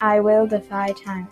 [0.00, 1.26] I will defy time.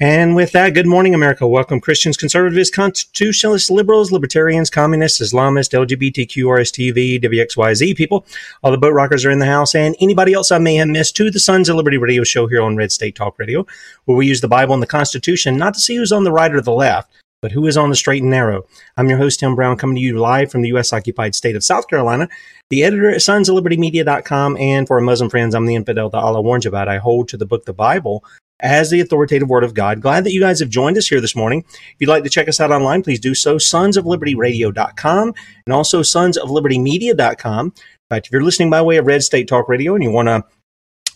[0.00, 1.46] And with that, good morning, America.
[1.46, 8.26] Welcome, Christians, conservatives, constitutionalists, liberals, libertarians, communists, Islamists, LGBTQ, RSTV, WXYZ people.
[8.64, 11.14] All the boat rockers are in the house, and anybody else I may have missed
[11.18, 13.64] to the Sons of Liberty radio show here on Red State Talk Radio,
[14.06, 16.52] where we use the Bible and the Constitution not to see who's on the right
[16.52, 17.12] or the left,
[17.42, 18.66] but who is on the straight and narrow.
[18.96, 20.92] I'm your host, Tim Brown, coming to you live from the U.S.
[20.92, 22.28] occupied state of South Carolina,
[22.68, 24.56] the editor at sons of liberty media.com.
[24.58, 26.88] And for our Muslim friends, I'm the infidel that Allah warns about.
[26.88, 28.24] I hold to the book, the Bible,
[28.60, 30.02] as the authoritative word of God.
[30.02, 31.64] Glad that you guys have joined us here this morning.
[31.66, 33.56] If you'd like to check us out online, please do so.
[33.56, 35.34] Sons of Liberty Radio.com
[35.66, 37.66] and also Sons of Liberty Media.com.
[37.66, 40.28] In fact, if you're listening by way of Red State Talk Radio and you want
[40.28, 40.44] to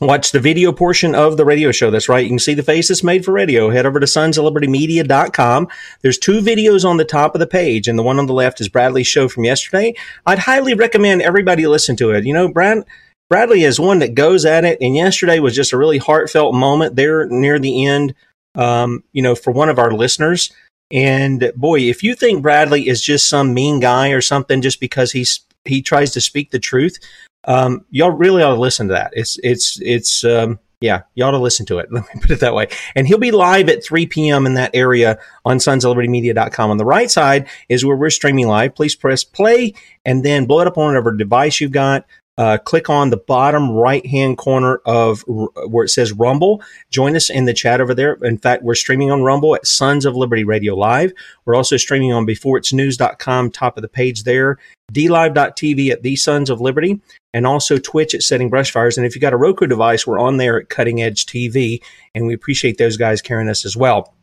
[0.00, 1.91] watch the video portion of the radio show.
[1.91, 2.25] That's right.
[2.25, 3.71] You can see the face that's made for radio.
[3.71, 5.69] Head over to sonsoflibertymedia.com.
[6.03, 8.60] There's two videos on the top of the page, and the one on the left
[8.60, 9.94] is Bradley's show from yesterday.
[10.27, 12.25] I'd highly recommend everybody listen to it.
[12.25, 12.84] You know, Brad,
[13.31, 16.97] Bradley is one that goes at it, and yesterday was just a really heartfelt moment
[16.97, 18.15] there near the end,
[18.55, 20.53] um, you know, for one of our listeners.
[20.91, 25.12] And boy, if you think Bradley is just some mean guy or something just because
[25.12, 26.99] he's he tries to speak the truth,
[27.47, 29.12] um, y'all really ought to listen to that.
[29.15, 31.88] It's it's it's um, yeah, you ought to listen to it.
[31.93, 32.69] Let me put it that way.
[32.94, 34.47] And he'll be live at 3 p.m.
[34.47, 36.71] in that area on sonsoflibertymedia.com.
[36.71, 38.75] On the right side is where we're streaming live.
[38.75, 39.75] Please press play
[40.05, 42.05] and then blow it up on whatever device you've got.
[42.37, 46.62] Uh, click on the bottom right hand corner of r- where it says Rumble.
[46.91, 48.14] Join us in the chat over there.
[48.23, 51.12] In fact, we're streaming on Rumble at Sons of Liberty Radio Live.
[51.44, 54.59] We're also streaming on beforeitsnews.com, top of the page there,
[54.93, 57.00] dlive.tv at the Sons of Liberty,
[57.32, 58.97] and also Twitch at Setting Brushfires.
[58.97, 61.82] And if you got a Roku device, we're on there at Cutting Edge TV,
[62.14, 64.13] and we appreciate those guys carrying us as well.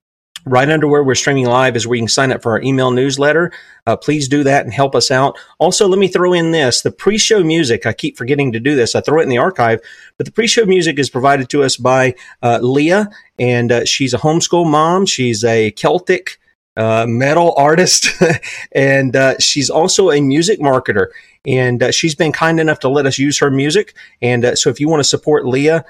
[0.45, 2.89] Right under where we're streaming live is where you can sign up for our email
[2.89, 3.51] newsletter.
[3.85, 5.37] Uh, please do that and help us out.
[5.59, 7.85] Also, let me throw in this the pre show music.
[7.85, 8.95] I keep forgetting to do this.
[8.95, 9.81] I throw it in the archive,
[10.17, 14.13] but the pre show music is provided to us by uh, Leah, and uh, she's
[14.13, 15.05] a homeschool mom.
[15.05, 16.39] She's a Celtic
[16.75, 18.07] uh, metal artist,
[18.71, 21.07] and uh, she's also a music marketer.
[21.45, 23.95] And uh, she's been kind enough to let us use her music.
[24.21, 25.85] And so, if you want to support Leah,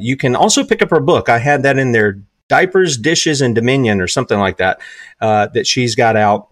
[0.00, 1.28] you can also pick up her book.
[1.28, 4.80] I had that in there diapers, dishes, and dominion, or something like that,
[5.20, 6.48] uh, that she's got out.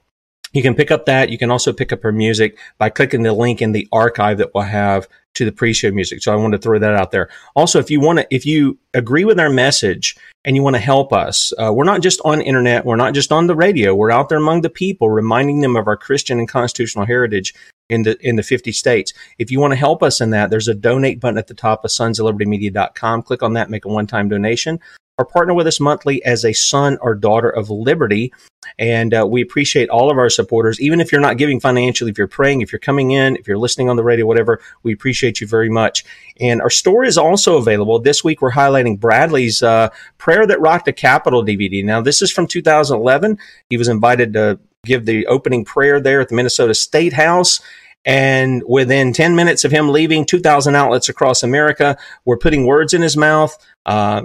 [0.52, 1.31] You can pick up that.
[1.31, 4.54] You can also pick up her music by clicking the link in the archive that
[4.54, 6.22] we'll have to the pre-show music.
[6.22, 7.28] So I want to throw that out there.
[7.54, 10.81] Also, if you want to, if you agree with our message and you want to
[10.81, 12.84] help us, uh, we're not just on internet.
[12.84, 13.94] We're not just on the radio.
[13.94, 17.54] We're out there among the people, reminding them of our Christian and constitutional heritage
[17.88, 19.12] in the in the 50 states.
[19.38, 21.84] If you want to help us in that, there's a donate button at the top
[21.84, 23.22] of sonsoflibertymedia.com.
[23.22, 24.81] Click on that, make a one-time donation
[25.18, 28.32] or partner with us monthly as a son or daughter of liberty.
[28.78, 32.18] And uh, we appreciate all of our supporters, even if you're not giving financially, if
[32.18, 35.40] you're praying, if you're coming in, if you're listening on the radio, whatever, we appreciate
[35.40, 36.04] you very much.
[36.40, 37.98] And our story is also available.
[37.98, 41.84] This week, we're highlighting Bradley's uh, Prayer That Rocked the Capitol DVD.
[41.84, 43.38] Now, this is from 2011.
[43.70, 47.60] He was invited to give the opening prayer there at the Minnesota State House.
[48.04, 53.02] And within 10 minutes of him leaving, 2,000 outlets across America were putting words in
[53.02, 54.22] his mouth, uh,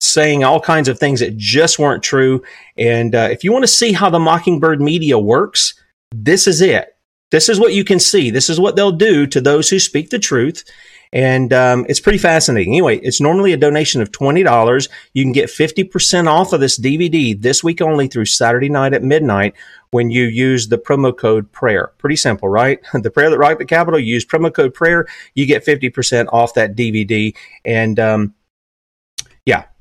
[0.00, 2.42] saying all kinds of things that just weren't true.
[2.76, 5.74] And uh, if you want to see how the Mockingbird media works,
[6.12, 6.96] this is it.
[7.30, 8.30] This is what you can see.
[8.30, 10.64] This is what they'll do to those who speak the truth.
[11.12, 12.74] And um, it's pretty fascinating.
[12.74, 14.88] Anyway, it's normally a donation of $20.
[15.14, 19.02] You can get 50% off of this DVD this week only through Saturday night at
[19.02, 19.54] midnight
[19.90, 21.92] when you use the promo code prayer.
[21.98, 22.80] Pretty simple, right?
[22.92, 26.76] The prayer that rocked the Capitol, use promo code prayer, you get 50% off that
[26.76, 27.34] DVD.
[27.64, 28.34] And um,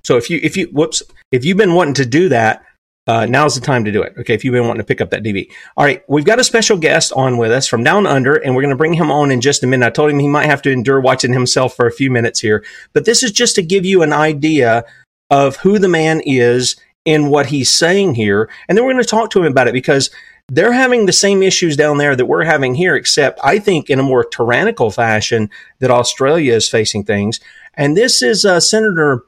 [0.08, 2.64] so if you if you whoops if you've been wanting to do that,
[3.08, 4.14] uh, now's the time to do it.
[4.18, 5.52] Okay, if you've been wanting to pick up that DV.
[5.76, 8.62] All right, we've got a special guest on with us from Down Under, and we're
[8.62, 9.86] going to bring him on in just a minute.
[9.86, 12.64] I told him he might have to endure watching himself for a few minutes here,
[12.94, 14.86] but this is just to give you an idea
[15.30, 19.10] of who the man is and what he's saying here, and then we're going to
[19.10, 20.10] talk to him about it because
[20.48, 24.00] they're having the same issues down there that we're having here, except I think in
[24.00, 25.50] a more tyrannical fashion
[25.80, 27.42] that Australia is facing things.
[27.74, 29.26] And this is uh, Senator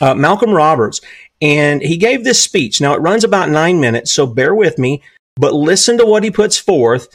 [0.00, 1.00] uh, Malcolm Roberts,
[1.40, 2.80] and he gave this speech.
[2.80, 5.02] Now it runs about nine minutes, so bear with me,
[5.36, 7.08] but listen to what he puts forth.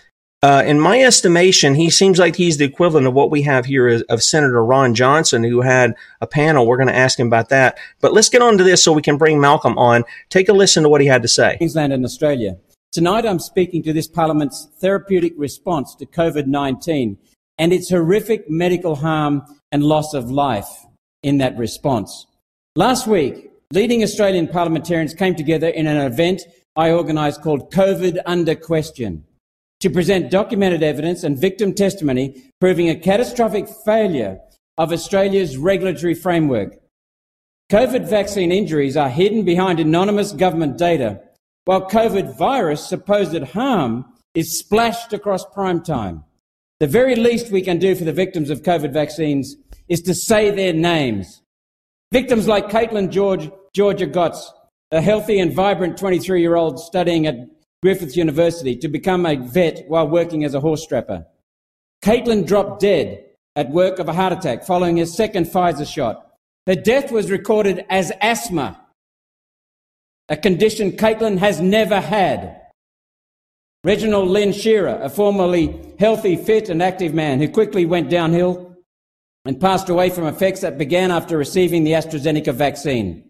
[0.44, 3.88] Uh, in my estimation, he seems like he's the equivalent of what we have here
[3.88, 6.68] is, of Senator Ron Johnson, who had a panel.
[6.68, 7.80] We're going to ask him about that.
[8.00, 10.04] But let's get on to this so we can bring Malcolm on.
[10.30, 11.58] Take a listen to what he had to say.
[11.58, 12.58] Queensland and Australia.
[12.92, 17.18] Tonight, I'm speaking to this Parliament's therapeutic response to COVID 19
[17.58, 20.86] and its horrific medical harm and loss of life
[21.24, 22.28] in that response.
[22.78, 26.42] Last week, leading Australian parliamentarians came together in an event
[26.76, 29.24] I organised called COVID Under Question
[29.80, 34.42] to present documented evidence and victim testimony proving a catastrophic failure
[34.78, 36.76] of Australia's regulatory framework.
[37.72, 41.22] COVID vaccine injuries are hidden behind anonymous government data,
[41.64, 46.26] while COVID virus supposed harm is splashed across prime time.
[46.82, 49.56] The very least we can do for the victims of COVID vaccines
[49.88, 51.42] is to say their names
[52.12, 54.52] Victims like Caitlin George, Georgia Gotts,
[54.92, 57.36] a healthy and vibrant 23 year old studying at
[57.82, 61.26] Griffith University to become a vet while working as a horse trapper.
[62.04, 63.26] Caitlin dropped dead
[63.56, 66.34] at work of a heart attack following his second Pfizer shot.
[66.68, 68.86] Her death was recorded as asthma,
[70.30, 72.62] a condition Caitlin has never had.
[73.84, 78.75] Reginald Lynn Shearer, a formerly healthy, fit, and active man who quickly went downhill,
[79.46, 83.30] and passed away from effects that began after receiving the AstraZeneca vaccine.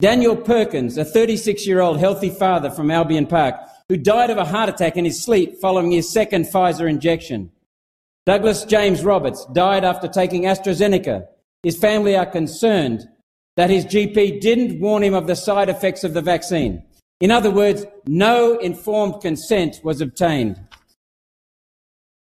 [0.00, 3.56] Daniel Perkins, a 36 year old healthy father from Albion Park,
[3.88, 7.50] who died of a heart attack in his sleep following his second Pfizer injection.
[8.24, 11.26] Douglas James Roberts died after taking AstraZeneca.
[11.62, 13.08] His family are concerned
[13.56, 16.82] that his GP didn't warn him of the side effects of the vaccine.
[17.20, 20.58] In other words, no informed consent was obtained.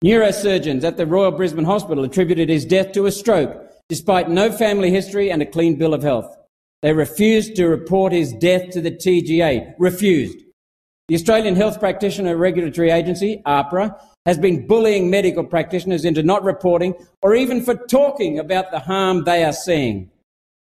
[0.02, 4.90] Neurosurgeons at the Royal Brisbane Hospital attributed his death to a stroke, despite no family
[4.90, 6.34] history and a clean bill of health.
[6.80, 9.74] They refused to report his death to the TGA.
[9.78, 10.38] Refused.
[11.08, 16.94] The Australian Health Practitioner Regulatory Agency, AHPRA, has been bullying medical practitioners into not reporting
[17.20, 20.10] or even for talking about the harm they are seeing.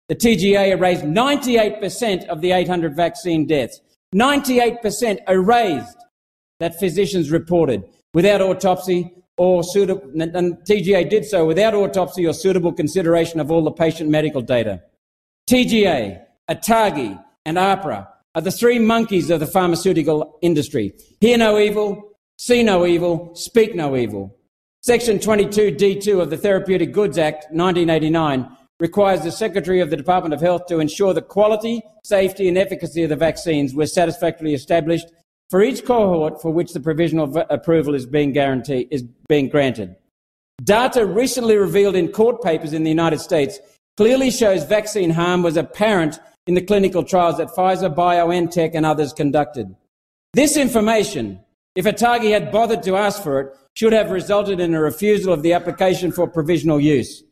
[0.09, 3.81] The TGA erased 98% of the 800 vaccine deaths.
[4.15, 5.99] 98% erased
[6.61, 12.73] that physicians reported without autopsy or suitable, and TGA did so without autopsy or suitable
[12.73, 14.83] consideration of all the patient medical data.
[15.49, 20.93] TGA, ATAGI, and AHPRA are the three monkeys of the pharmaceutical industry.
[21.21, 24.37] Hear no evil, see no evil, speak no evil.
[24.83, 30.41] Section 22D2 of the Therapeutic Goods Act 1989 requires the Secretary of the Department of
[30.41, 35.07] Health to ensure the quality, safety, and efficacy of the vaccines were satisfactorily established
[35.51, 39.97] for each cohort for which the provisional approval is being, guaranteed, is being granted.
[40.63, 43.59] Data recently revealed in court papers in the United States
[43.97, 49.13] clearly shows vaccine harm was apparent in the clinical trials that Pfizer, BioNTech, and others
[49.13, 49.75] conducted.
[50.33, 51.41] This information,
[51.75, 55.43] if Atagi had bothered to ask for it, should have resulted in a refusal of
[55.43, 57.23] the application for provisional use.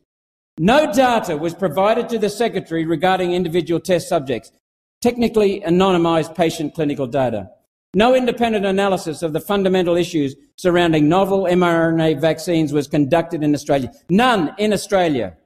[0.59, 4.53] No data was provided to the Secretary regarding individual test subjects,
[5.01, 7.51] technically anonymised patient clinical data.
[7.95, 13.93] No independent analysis of the fundamental issues surrounding novel mRNA vaccines was conducted in Australia.
[14.11, 15.37] None in Australia.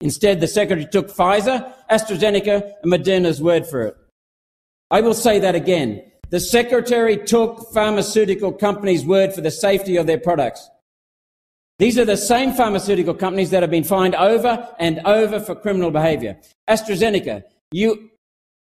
[0.00, 3.96] Instead, the Secretary took Pfizer, AstraZeneca, and Moderna's word for it.
[4.90, 6.02] I will say that again.
[6.30, 10.70] The Secretary took pharmaceutical companies' word for the safety of their products.
[11.78, 15.90] These are the same pharmaceutical companies that have been fined over and over for criminal
[15.90, 16.38] behavior.
[16.68, 18.10] AstraZeneca, you,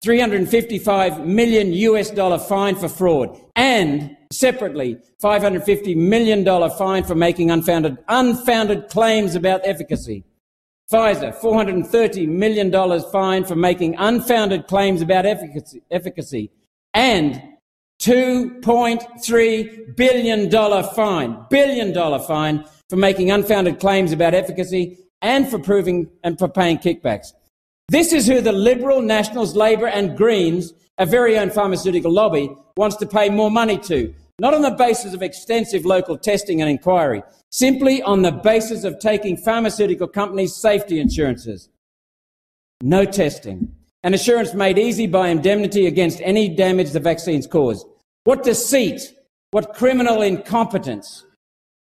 [0.05, 7.51] 355 million US dollar fine for fraud and separately 550 million dollar fine for making
[7.51, 10.23] unfounded, unfounded claims about efficacy.
[10.93, 12.71] Pfizer, $430 million
[13.11, 16.51] fine for making unfounded claims about efficacy, efficacy
[16.93, 17.43] and
[18.03, 20.51] $2.3 billion
[20.95, 26.49] fine, billion dollar fine for making unfounded claims about efficacy and for proving and for
[26.49, 27.33] paying kickbacks.
[27.88, 32.97] This is who the Liberal, Nationals, Labor and Greens, a very own pharmaceutical lobby, wants
[32.97, 34.14] to pay more money to.
[34.41, 37.23] Not on the basis of extensive local testing and inquiry,
[37.53, 41.69] simply on the basis of taking pharmaceutical companies' safety insurances.
[42.83, 43.75] No testing.
[44.03, 47.85] An assurance made easy by indemnity against any damage the vaccines cause.
[48.25, 49.14] What deceit!
[49.53, 51.25] What criminal incompetence!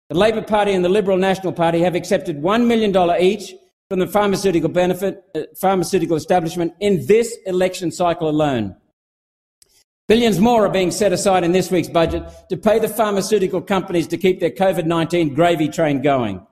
[0.08, 3.54] The Labor Party and the Liberal National Party have accepted $1 million each
[3.88, 8.76] from the pharmaceutical benefit, uh, pharmaceutical establishment in this election cycle alone.
[10.08, 14.06] Billions more are being set aside in this week's budget to pay the pharmaceutical companies
[14.06, 16.46] to keep their COVID 19 gravy train going.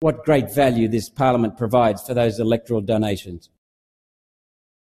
[0.00, 3.50] What great value this Parliament provides for those electoral donations.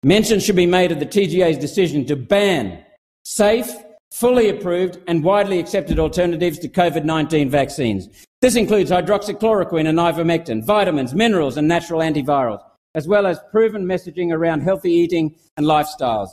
[0.04, 2.84] Mention should be made of the TGA's decision to ban
[3.24, 3.72] safe,
[4.12, 8.10] fully approved, and widely accepted alternatives to COVID 19 vaccines.
[8.42, 12.62] This includes hydroxychloroquine and ivermectin, vitamins, minerals, and natural antivirals,
[12.96, 16.30] as well as proven messaging around healthy eating and lifestyles.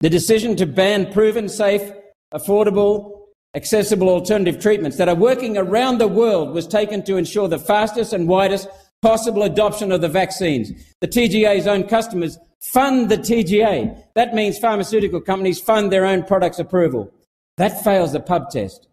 [0.00, 1.92] The decision to ban proven, safe,
[2.34, 7.58] affordable, accessible alternative treatments that are working around the world was taken to ensure the
[7.58, 8.68] fastest and widest
[9.00, 10.72] possible adoption of the vaccines.
[11.00, 12.38] The TGA's own customers
[12.72, 14.04] fund the TGA.
[14.14, 17.12] That means pharmaceutical companies fund their own products approval.
[17.56, 18.88] That fails the pub test.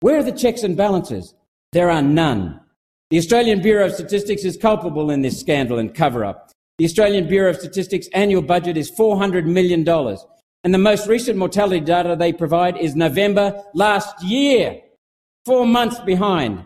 [0.00, 1.34] Where are the checks and balances?
[1.72, 2.60] There are none.
[3.10, 6.50] The Australian Bureau of Statistics is culpable in this scandal and cover up.
[6.78, 9.88] The Australian Bureau of Statistics annual budget is $400 million.
[10.64, 14.80] And the most recent mortality data they provide is November last year,
[15.44, 16.64] four months behind.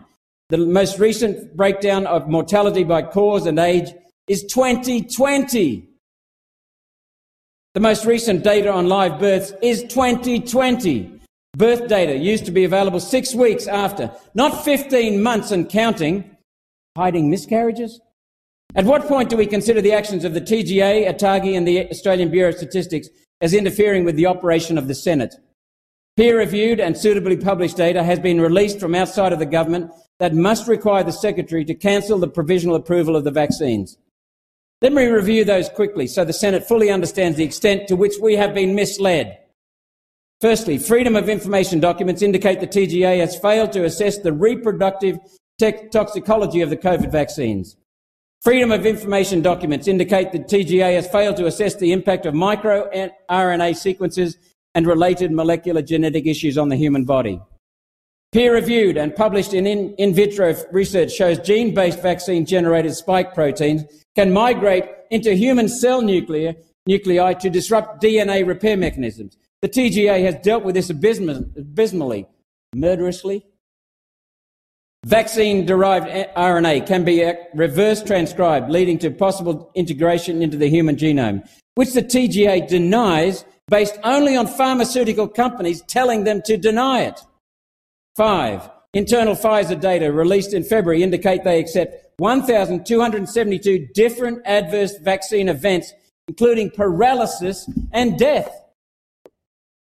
[0.49, 3.93] The most recent breakdown of mortality by cause and age
[4.27, 5.88] is 2020.
[7.75, 11.19] The most recent data on live births is 2020.
[11.55, 16.35] Birth data used to be available six weeks after, not 15 months and counting.
[16.97, 18.01] Hiding miscarriages?
[18.73, 22.31] At what point do we consider the actions of the TGA, ATAGI, and the Australian
[22.31, 23.07] Bureau of Statistics
[23.39, 25.35] as interfering with the operation of the Senate.
[26.17, 30.33] Peer reviewed and suitably published data has been released from outside of the government that
[30.33, 33.95] must require the Secretary to cancel the provisional approval of the vaccines.
[34.81, 38.37] Let me review those quickly so the Senate fully understands the extent to which we
[38.37, 39.37] have been misled.
[40.39, 45.19] Firstly, Freedom of Information documents indicate the TGA has failed to assess the reproductive
[45.59, 47.75] toxicology of the COVID vaccines.
[48.41, 53.75] Freedom of information documents indicate the TGA has failed to assess the impact of microRNA
[53.75, 54.37] sequences
[54.75, 57.41] and related molecular genetic issues on the human body.
[58.31, 63.33] Peer reviewed and published in, in, in vitro research shows gene based vaccine generated spike
[63.33, 63.83] proteins
[64.15, 66.53] can migrate into human cell nuclei,
[66.85, 69.35] nuclei to disrupt DNA repair mechanisms.
[69.61, 72.27] The TGA has dealt with this abysmally,
[72.75, 73.45] murderously,
[75.05, 80.97] Vaccine derived RNA can be uh, reverse transcribed, leading to possible integration into the human
[80.97, 87.21] genome, which the TGA denies based only on pharmaceutical companies telling them to deny it.
[88.15, 95.93] Five, internal Pfizer data released in February indicate they accept 1,272 different adverse vaccine events,
[96.27, 98.51] including paralysis and death.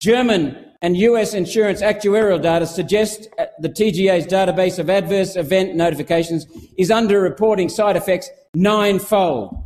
[0.00, 6.46] German and US insurance actuarial data suggest uh, the TGA's database of adverse event notifications
[6.78, 9.56] is underreporting side effects ninefold.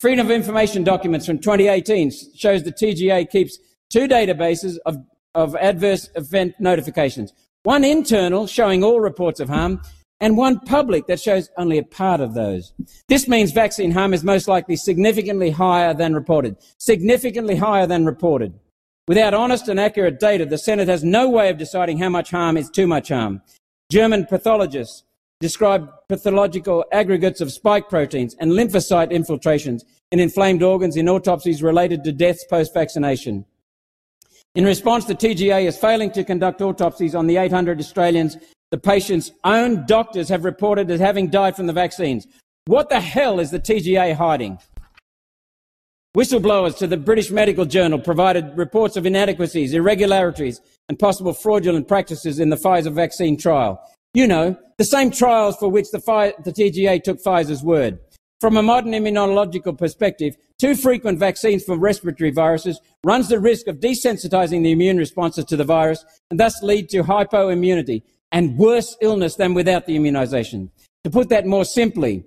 [0.00, 3.58] Freedom of Information documents from 2018 shows the TGA keeps
[3.90, 4.96] two databases of,
[5.34, 7.32] of adverse event notifications.
[7.64, 9.80] One internal showing all reports of harm
[10.20, 12.74] and one public that shows only a part of those.
[13.08, 16.58] This means vaccine harm is most likely significantly higher than reported.
[16.76, 18.52] Significantly higher than reported.
[19.08, 22.58] Without honest and accurate data, the Senate has no way of deciding how much harm
[22.58, 23.40] is too much harm.
[23.90, 25.04] German pathologists
[25.40, 32.04] describe pathological aggregates of spike proteins and lymphocyte infiltrations in inflamed organs in autopsies related
[32.04, 33.46] to deaths post vaccination.
[34.54, 38.36] In response, the TGA is failing to conduct autopsies on the 800 Australians
[38.74, 42.26] the patient's own doctors have reported as having died from the vaccines.
[42.66, 44.58] What the hell is the TGA hiding?
[46.16, 52.40] Whistleblowers to the British Medical Journal provided reports of inadequacies, irregularities, and possible fraudulent practices
[52.40, 53.80] in the Pfizer vaccine trial.
[54.12, 56.00] You know, the same trials for which the,
[56.44, 58.00] the TGA took Pfizer's word.
[58.44, 63.80] From a modern immunological perspective, too frequent vaccines for respiratory viruses runs the risk of
[63.80, 69.36] desensitizing the immune responses to the virus and thus lead to hypoimmunity and worse illness
[69.36, 70.70] than without the immunization.
[71.04, 72.22] To put that more simply,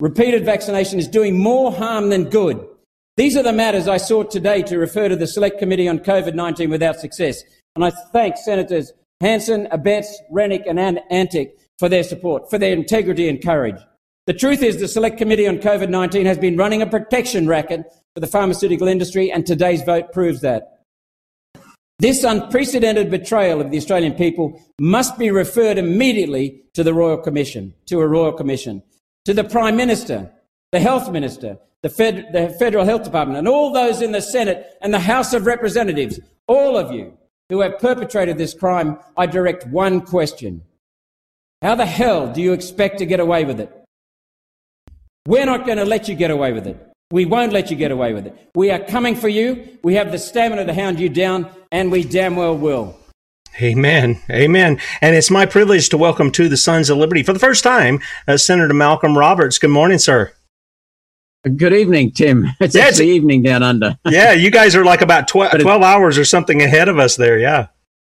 [0.00, 2.66] repeated vaccination is doing more harm than good.
[3.16, 6.68] These are the matters I sought today to refer to the Select Committee on COVID-19
[6.68, 7.44] without success.
[7.76, 10.80] And I thank Senators Hanson, Abetz, Rennick and
[11.12, 13.78] Antic for their support, for their integrity and courage.
[14.26, 17.84] The truth is the Select Committee on COVID-19 has been running a protection racket
[18.14, 20.84] for the pharmaceutical industry and today's vote proves that.
[21.98, 27.74] This unprecedented betrayal of the Australian people must be referred immediately to the Royal Commission,
[27.86, 28.82] to a Royal Commission,
[29.24, 30.30] to the Prime Minister,
[30.72, 34.66] the Health Minister, the, Fed, the Federal Health Department, and all those in the Senate
[34.80, 37.16] and the House of Representatives, all of you
[37.48, 40.62] who have perpetrated this crime, I direct one question.
[41.62, 43.79] How the hell do you expect to get away with it?
[45.30, 46.76] We're not going to let you get away with it.
[47.12, 48.50] We won't let you get away with it.
[48.56, 49.78] We are coming for you.
[49.84, 52.98] We have the stamina to hound you down, and we damn well will.
[53.62, 54.20] Amen.
[54.28, 54.80] Amen.
[55.00, 58.00] And it's my privilege to welcome to the Sons of Liberty for the first time
[58.26, 59.58] uh, Senator Malcolm Roberts.
[59.58, 60.32] Good morning, sir.
[61.44, 62.48] Good evening, Tim.
[62.60, 63.96] It's yeah, actually evening down under.
[64.06, 67.38] yeah, you guys are like about 12, 12 hours or something ahead of us there.
[67.38, 67.68] Yeah.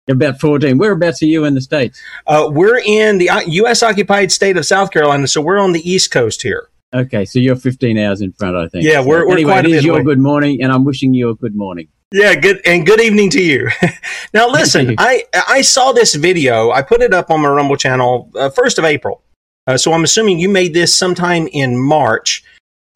[0.08, 0.78] About 14.
[0.78, 2.00] Whereabouts are you in the States?
[2.26, 3.82] Uh, we're in the U.S.
[3.82, 6.70] occupied state of South Carolina, so we're on the East Coast here.
[6.92, 8.84] Okay, so you're 15 hours in front, I think.
[8.84, 11.34] Yeah, we're, we're anyway, quite it is your good morning, and I'm wishing you a
[11.36, 11.88] good morning.
[12.12, 13.68] Yeah, good and good evening to you.
[14.34, 16.72] now, listen, I I saw this video.
[16.72, 19.22] I put it up on my Rumble channel uh, first of April.
[19.68, 22.42] Uh, so I'm assuming you made this sometime in March,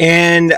[0.00, 0.54] and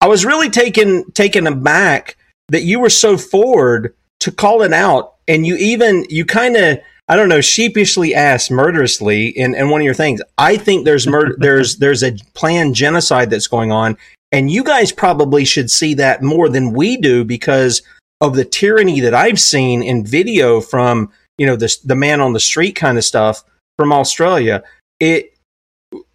[0.00, 2.16] I was really taken taken aback
[2.48, 6.80] that you were so forward to call it out, and you even you kind of
[7.10, 10.22] I don't know, sheepishly asked murderously in, in one of your things.
[10.38, 13.98] I think there's murder, there's there's a planned genocide that's going on,
[14.30, 17.82] and you guys probably should see that more than we do because
[18.20, 22.32] of the tyranny that I've seen in video from you know the the man on
[22.32, 23.42] the street kind of stuff
[23.76, 24.62] from Australia.
[25.00, 25.36] It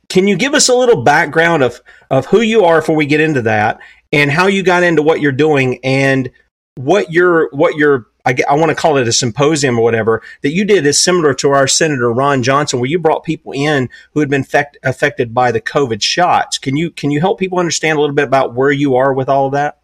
[0.08, 3.20] can you give us a little background of of who you are before we get
[3.20, 3.82] into that,
[4.14, 6.32] and how you got into what you're doing, and
[6.76, 10.52] what your what your I, I want to call it a symposium or whatever that
[10.52, 14.20] you did is similar to our Senator Ron Johnson, where you brought people in who
[14.20, 16.58] had been fect, affected by the COVID shots.
[16.58, 19.30] Can you can you help people understand a little bit about where you are with
[19.30, 19.80] all of that?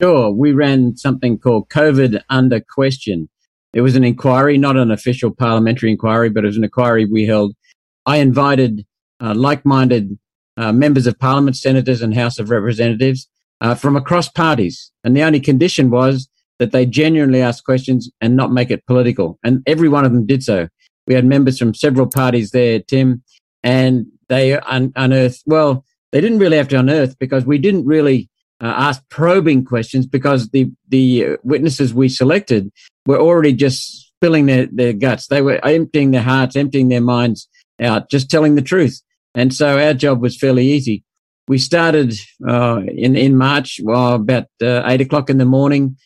[0.00, 0.30] Sure.
[0.30, 3.28] We ran something called COVID under question.
[3.72, 7.26] It was an inquiry, not an official parliamentary inquiry, but it was an inquiry we
[7.26, 7.54] held.
[8.06, 8.86] I invited
[9.20, 10.18] uh, like-minded
[10.56, 13.28] uh, members of parliament, senators, and House of Representatives
[13.60, 18.36] uh, from across parties, and the only condition was that they genuinely ask questions and
[18.36, 19.38] not make it political.
[19.44, 20.68] And every one of them did so.
[21.06, 23.22] We had members from several parties there, Tim,
[23.62, 28.28] and they un- unearthed, well, they didn't really have to unearth because we didn't really
[28.60, 32.70] uh, ask probing questions because the, the witnesses we selected
[33.06, 35.28] were already just spilling their, their guts.
[35.28, 37.48] They were emptying their hearts, emptying their minds
[37.80, 39.00] out, just telling the truth.
[39.34, 41.04] And so our job was fairly easy.
[41.48, 42.14] We started
[42.46, 45.96] uh, in, in March, well, about uh, eight o'clock in the morning.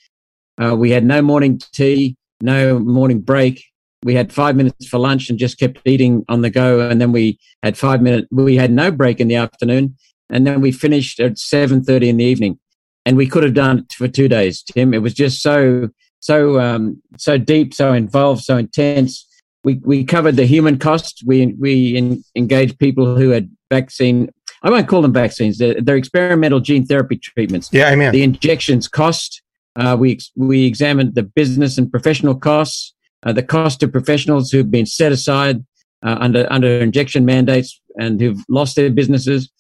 [0.57, 3.65] Uh, we had no morning tea, no morning break.
[4.05, 6.89] We had five minutes for lunch and just kept eating on the go.
[6.89, 8.29] And then we had five minutes.
[8.31, 9.97] We had no break in the afternoon,
[10.31, 12.59] and then we finished at seven thirty in the evening.
[13.05, 14.95] And we could have done it for two days, Tim.
[14.95, 15.89] It was just so
[16.21, 19.27] so um, so deep, so involved, so intense.
[19.65, 21.23] We we covered the human cost.
[21.27, 24.31] We we in, engaged people who had vaccine.
[24.63, 25.59] I won't call them vaccines.
[25.59, 27.71] They're, they're experimental gene therapy treatments.
[27.73, 29.43] Yeah, I mean the injections cost
[29.77, 32.95] uh, we we examined the business and professional costs,
[33.25, 35.65] uh, the cost to professionals who've been set aside
[36.05, 39.51] uh, under under injection mandates and who've lost their businesses.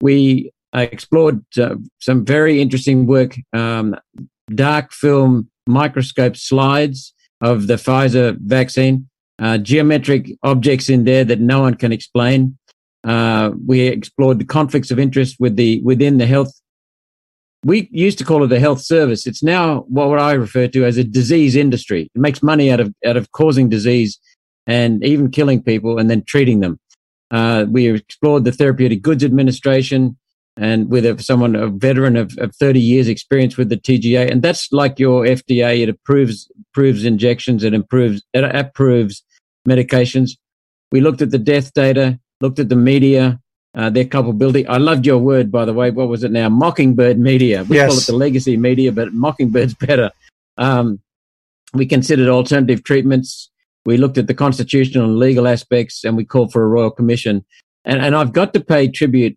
[0.00, 3.96] We uh, explored uh, some very interesting work, um,
[4.54, 9.08] dark field microscope slides of the Pfizer vaccine,
[9.40, 12.56] uh, geometric objects in there that no one can explain.
[13.04, 16.52] We explored the conflicts of interest with the within the health
[17.64, 19.26] we used to call it a health service.
[19.26, 22.08] It's now what I refer to as a disease industry.
[22.14, 24.20] It makes money out of out of causing disease
[24.66, 26.78] and even killing people and then treating them.
[27.30, 30.16] Uh, we explored the Therapeutic Goods Administration
[30.56, 34.30] and with a, someone, a veteran of, of 30 years experience with the TGA.
[34.30, 35.82] And that's like your FDA.
[35.82, 37.62] It approves, approves injections.
[37.62, 39.22] It improves, it approves
[39.68, 40.32] medications.
[40.92, 43.40] We looked at the death data, looked at the media,
[43.74, 44.66] uh, their culpability.
[44.66, 45.90] I loved your word, by the way.
[45.90, 46.48] What was it now?
[46.48, 47.64] Mockingbird media.
[47.64, 47.90] We yes.
[47.90, 50.10] call it the legacy media, but Mockingbird's better.
[50.56, 51.00] Um,
[51.74, 53.50] we considered alternative treatments.
[53.84, 57.44] We looked at the constitutional and legal aspects, and we called for a royal commission.
[57.84, 59.36] And, and I've got to pay tribute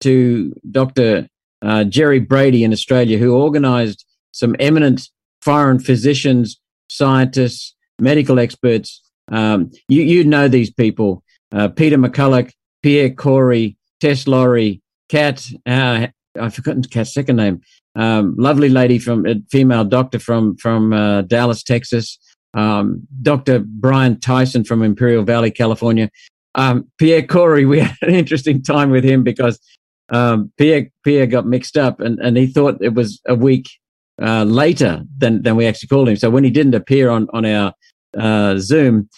[0.00, 1.28] to Dr.
[1.62, 5.08] Uh, Gerry Brady in Australia, who organized some eminent
[5.40, 9.02] foreign physicians, scientists, medical experts.
[9.28, 16.08] Um, you, you know these people uh, Peter McCullough, Pierre Kory, Tess Lawrie, Kat, uh,
[16.38, 17.60] I've forgotten Kat's second name.
[17.94, 22.18] Um, lovely lady from a female doctor from from uh, Dallas, Texas.
[22.54, 23.60] Um, Dr.
[23.60, 26.10] Brian Tyson from Imperial Valley, California.
[26.54, 29.60] Um, Pierre Kory, we had an interesting time with him because
[30.10, 33.68] um, Pierre Pierre got mixed up and, and he thought it was a week
[34.20, 36.16] uh, later than than we actually called him.
[36.16, 37.72] So when he didn't appear on on our
[38.16, 39.08] uh, Zoom,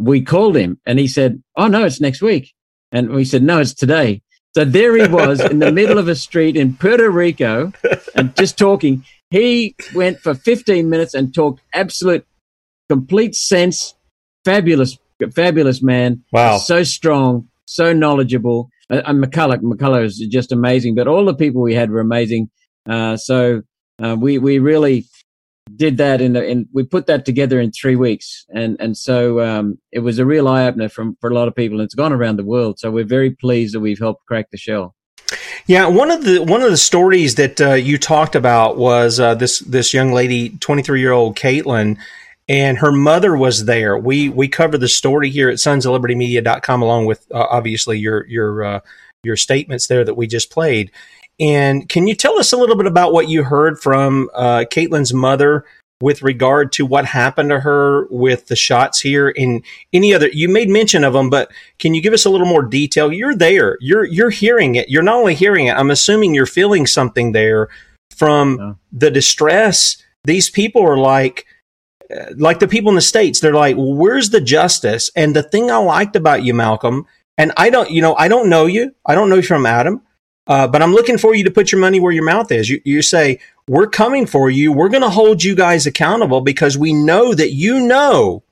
[0.00, 2.52] we called him and he said, "Oh no, it's next week,"
[2.92, 4.22] and we said, "No, it's today."
[4.54, 7.72] So there he was in the middle of a street in Puerto Rico
[8.16, 9.04] and just talking.
[9.30, 12.26] He went for 15 minutes and talked absolute,
[12.88, 13.94] complete sense.
[14.44, 14.98] Fabulous,
[15.34, 16.24] fabulous man.
[16.32, 16.58] Wow.
[16.58, 18.70] So strong, so knowledgeable.
[18.90, 20.96] Uh, and McCullough, McCullough is just amazing.
[20.96, 22.50] But all the people we had were amazing.
[22.88, 23.62] Uh, so
[24.02, 25.06] uh, we we really
[25.76, 29.40] did that in, the, in we put that together in three weeks, and and so
[29.40, 31.78] um, it was a real eye opener from for a lot of people.
[31.78, 32.78] And it's gone around the world.
[32.78, 34.94] So we're very pleased that we've helped crack the shell.
[35.66, 39.34] Yeah, one of the one of the stories that uh, you talked about was uh,
[39.34, 41.98] this this young lady, twenty three year old Caitlin,
[42.48, 43.96] and her mother was there.
[43.96, 47.98] We we cover the story here at sons of liberty media.com along with uh, obviously
[47.98, 48.80] your your uh,
[49.22, 50.90] your statements there that we just played.
[51.40, 55.14] And can you tell us a little bit about what you heard from uh, Caitlin's
[55.14, 55.64] mother
[56.02, 60.48] with regard to what happened to her with the shots here and any other you
[60.48, 63.12] made mention of them but can you give us a little more detail?
[63.12, 63.76] You're there.
[63.80, 64.88] You're you're hearing it.
[64.88, 67.68] You're not only hearing it i'm assuming you're feeling something there
[68.16, 68.72] from yeah.
[68.92, 70.02] the distress.
[70.24, 71.46] These people are like
[72.14, 75.10] uh, like the people in the states they're like well, where's the justice?
[75.14, 78.48] And the thing i liked about you malcolm and i don't you know i don't
[78.48, 78.94] know you.
[79.04, 80.02] I don't know you from adam
[80.50, 82.80] uh, but i'm looking for you to put your money where your mouth is you,
[82.84, 86.92] you say we're coming for you we're going to hold you guys accountable because we
[86.92, 88.42] know that you know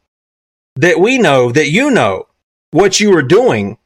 [0.77, 2.27] that we know that you know
[2.71, 3.77] what you were doing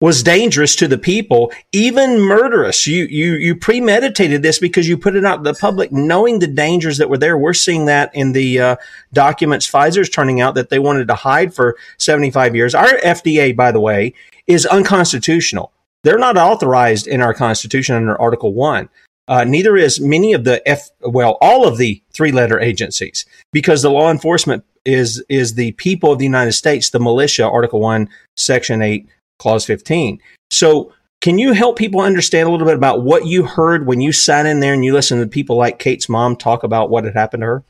[0.00, 2.86] was dangerous to the people, even murderous.
[2.86, 6.46] You, you, you premeditated this because you put it out to the public knowing the
[6.46, 7.36] dangers that were there.
[7.36, 8.76] We're seeing that in the uh,
[9.12, 12.74] documents Pfizer's turning out that they wanted to hide for 75 years.
[12.74, 14.14] Our FDA, by the way,
[14.46, 15.72] is unconstitutional.
[16.04, 18.88] They're not authorized in our Constitution under Article 1.
[19.26, 23.82] Uh, neither is many of the F, well, all of the three letter agencies because
[23.82, 28.08] the law enforcement is, is the people of the United States, the militia, Article 1,
[28.36, 29.06] Section 8
[29.38, 30.18] Clause 15.
[30.50, 34.12] So, can you help people understand a little bit about what you heard when you
[34.12, 37.14] sat in there and you listened to people like Kate's mom talk about what had
[37.14, 37.64] happened to her?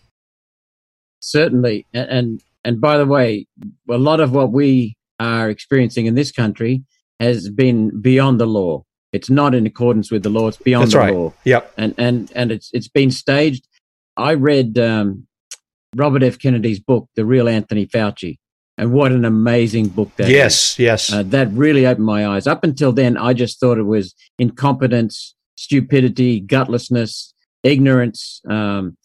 [1.21, 3.47] Certainly, and and, and by the way,
[3.89, 6.83] a lot of what we are experiencing in this country
[7.21, 8.85] has been beyond the law.
[9.13, 10.49] It's not in accordance with the law.
[10.49, 11.15] It's beyond That's the right.
[11.15, 11.33] law.
[11.45, 11.73] Yep.
[11.77, 13.67] And and and it's it's been staged.
[14.17, 15.27] I read um,
[15.97, 16.39] Robert F.
[16.39, 18.39] Kennedy's book, The Real Anthony Fauci,
[18.77, 20.79] and what an amazing book that yes, is.
[20.79, 22.47] Yes, uh, that really opened my eyes.
[22.47, 28.43] Up until then, I just thought it was incompetence, stupidity, gutlessness, ignorance.
[28.49, 28.97] Um,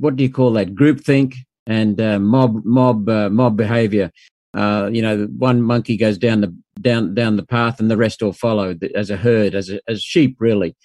[0.00, 0.74] what do you call that?
[0.74, 1.34] Groupthink
[1.66, 4.10] and uh, mob mob uh, mob behavior.
[4.54, 8.22] Uh, you know, one monkey goes down the down down the path, and the rest
[8.22, 10.76] all follow as a herd, as a, as sheep, really.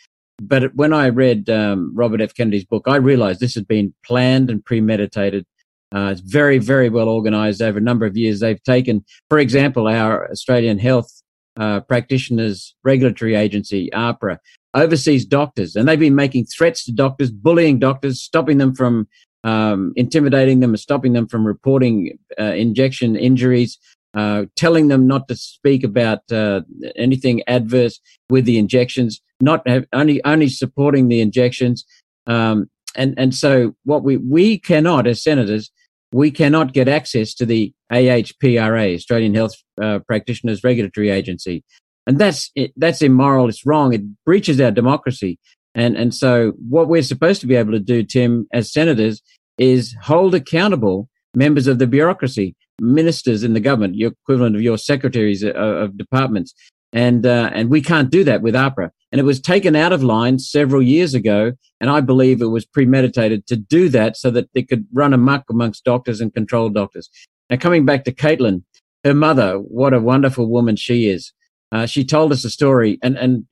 [0.42, 2.34] But when I read um, Robert F.
[2.34, 5.46] Kennedy's book, I realized this had been planned and premeditated
[5.94, 8.40] uh, it's very, very well organized over a number of years.
[8.40, 11.12] They've taken, for example, our Australian Health
[11.58, 14.38] uh, Practitioners Regulatory Agency, AHPRA,
[14.76, 19.08] oversees doctors, and they've been making threats to doctors, bullying doctors, stopping them from
[19.44, 23.78] um, intimidating them, and stopping them from reporting uh, injection injuries,
[24.14, 26.62] uh, telling them not to speak about uh,
[26.96, 28.00] anything adverse
[28.30, 31.86] with the injections, not have, only only supporting the injections.
[32.28, 35.72] Um, and and so what we we cannot as senators
[36.12, 41.64] we cannot get access to the AHPRA, Australian Health uh, Practitioners Regulatory Agency.
[42.08, 43.50] And that's, that's immoral.
[43.50, 43.94] It's wrong.
[43.94, 45.38] It breaches our democracy.
[45.76, 49.22] And, and so what we're supposed to be able to do, Tim, as senators,
[49.58, 54.78] is hold accountable members of the bureaucracy, ministers in the government, your equivalent of your
[54.78, 56.54] secretaries of, of departments.
[56.92, 58.90] And, uh, and we can't do that with AHPRA.
[59.12, 61.54] And it was taken out of line several years ago.
[61.80, 65.44] And I believe it was premeditated to do that so that they could run amok
[65.50, 67.10] amongst doctors and control doctors.
[67.50, 68.64] Now, coming back to Caitlin,
[69.04, 71.32] her mother, what a wonderful woman she is.
[71.72, 73.46] Uh, she told us a story, and, and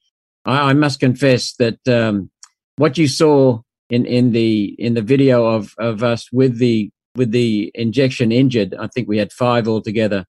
[0.47, 2.31] I, I must confess that um,
[2.77, 7.31] what you saw in, in the in the video of, of us with the with
[7.31, 10.25] the injection injured, I think we had five altogether,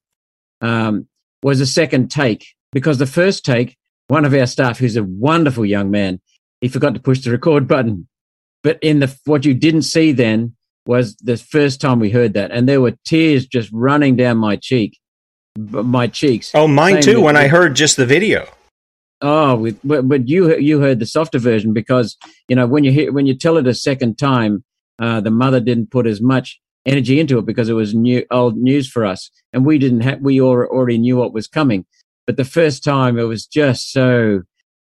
[0.60, 1.06] um,
[1.42, 3.76] was a second take because the first take,
[4.08, 6.20] one of our staff, who's a wonderful young man,
[6.60, 8.08] he forgot to push the record button.
[8.62, 12.50] But in the what you didn't see then was the first time we heard that,
[12.50, 14.98] and there were tears just running down my cheek,
[15.56, 16.52] my cheeks.
[16.54, 17.20] Oh, mine too.
[17.20, 18.48] When I heard just the video.
[19.20, 22.16] Oh, with, but, but you you heard the softer version because
[22.48, 24.62] you know when you hear when you tell it a second time,
[25.00, 28.56] uh, the mother didn't put as much energy into it because it was new old
[28.56, 31.84] news for us, and we didn't have we already knew what was coming.
[32.26, 34.42] But the first time, it was just so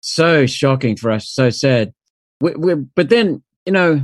[0.01, 1.93] so shocking for us, so sad.
[2.41, 4.03] We, we, but then you know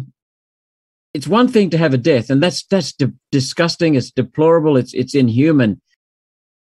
[1.12, 3.96] it's one thing to have a death, and that's that's di- disgusting.
[3.96, 4.76] It's deplorable.
[4.76, 5.80] It's it's inhuman.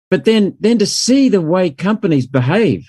[0.09, 2.87] But then then to see the way companies behave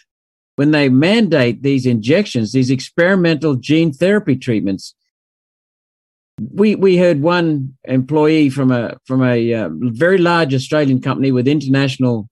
[0.58, 4.96] when they mandate these injections, these experimental gene therapy treatments.
[6.40, 11.48] We we heard one employee from a from a uh, very large Australian company with
[11.48, 12.28] international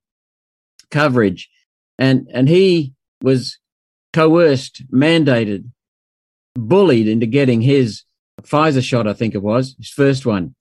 [0.89, 1.49] coverage,
[1.99, 3.59] and and he was
[4.11, 5.69] coerced, mandated,
[6.55, 8.03] bullied into getting his
[8.41, 10.55] Pfizer shot, I think it was, his first one.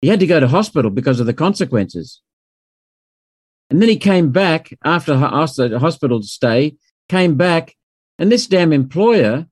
[0.00, 2.20] He had to go to hospital because of the consequences.
[3.70, 6.76] And then he came back after, the hospital to stay,
[7.08, 7.74] came back,
[8.18, 9.46] and this damn employer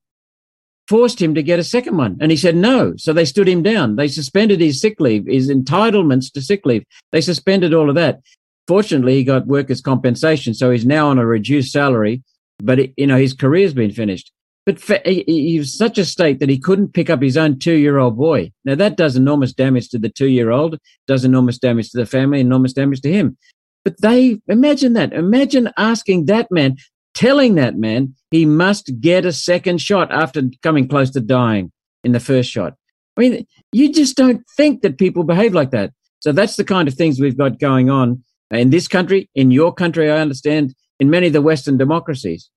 [0.88, 2.16] forced him to get a second one.
[2.20, 2.94] And he said no.
[2.96, 3.96] So they stood him down.
[3.96, 6.84] They suspended his sick leave, his entitlements to sick leave.
[7.12, 8.20] They suspended all of that.
[8.68, 10.54] Fortunately, he got workers' compensation.
[10.54, 12.22] So he's now on a reduced salary,
[12.58, 14.32] but it, you know, his career's been finished.
[14.64, 17.74] But he, he was such a state that he couldn't pick up his own two
[17.74, 18.52] year old boy.
[18.64, 22.06] Now that does enormous damage to the two year old, does enormous damage to the
[22.06, 23.36] family, enormous damage to him.
[23.84, 25.12] But they imagine that.
[25.12, 26.76] Imagine asking that man,
[27.14, 31.70] telling that man he must get a second shot after coming close to dying
[32.04, 32.74] in the first shot.
[33.16, 35.92] I mean, you just don't think that people behave like that.
[36.20, 39.72] So that's the kind of things we've got going on in this country, in your
[39.72, 42.50] country, I understand, in many of the Western democracies.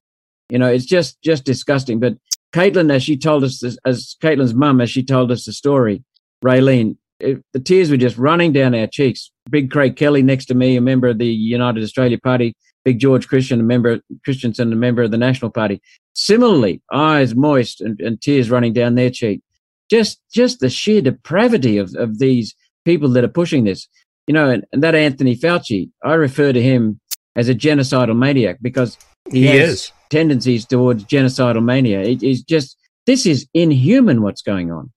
[0.50, 2.00] You know, it's just just disgusting.
[2.00, 2.16] But
[2.54, 6.04] Caitlin, as she told us, this, as Caitlin's mum, as she told us the story,
[6.44, 9.32] Raylene, it, the tears were just running down our cheeks.
[9.50, 12.56] Big Craig Kelly next to me, a member of the United Australia Party.
[12.86, 15.82] Big George Christian, a member Christensen, a member of the National Party.
[16.14, 19.42] Similarly, eyes moist and, and tears running down their cheek.
[19.90, 23.88] Just just the sheer depravity of, of these people that are pushing this.
[24.28, 27.00] You know, and, and that Anthony Fauci, I refer to him
[27.36, 28.98] as a genocidal maniac because
[29.30, 29.92] he, he has is.
[30.10, 32.02] tendencies towards genocidal mania.
[32.02, 34.92] It is just this is inhuman what's going on.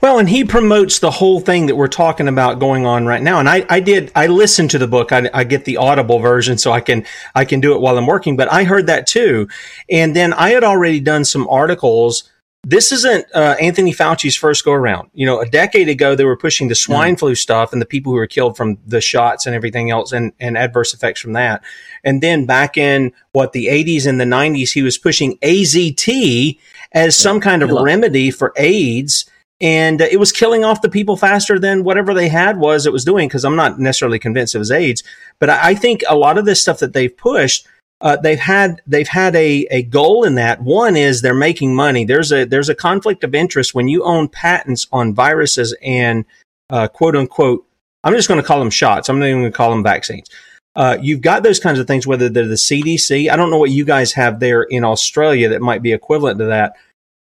[0.00, 3.38] Well, and he promotes the whole thing that we're talking about going on right now.
[3.38, 5.12] And I, I did, I listened to the book.
[5.12, 7.04] I, I, get the audible version so I can,
[7.34, 9.48] I can do it while I'm working, but I heard that too.
[9.90, 12.30] And then I had already done some articles.
[12.64, 15.10] This isn't uh, Anthony Fauci's first go around.
[15.14, 17.18] You know, a decade ago, they were pushing the swine mm.
[17.18, 20.32] flu stuff and the people who were killed from the shots and everything else and,
[20.40, 21.62] and adverse effects from that.
[22.04, 26.58] And then back in what the 80s and the 90s, he was pushing AZT
[26.92, 27.22] as yeah.
[27.22, 29.28] some kind of remedy for AIDS
[29.60, 33.04] and it was killing off the people faster than whatever they had was it was
[33.04, 35.02] doing because i'm not necessarily convinced it was aids
[35.38, 37.66] but i, think a lot of this stuff that they've pushed
[38.00, 40.62] uh, they've had they've had a, a goal in that.
[40.62, 42.04] One is they're making money.
[42.04, 46.24] There's a there's a conflict of interest when you own patents on viruses and
[46.70, 47.66] uh, quote unquote
[48.04, 49.08] i'm just going to call them shots.
[49.08, 50.28] I'm not even going to call them vaccines.
[50.76, 53.70] Uh, you've got those kinds of things whether they're the cdc i don't know what
[53.70, 56.74] you guys have there in australia that might be equivalent to that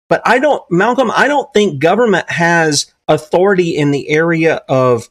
[0.09, 5.09] but I don't, Malcolm, I don't think government has authority in the area of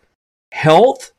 [0.51, 1.11] health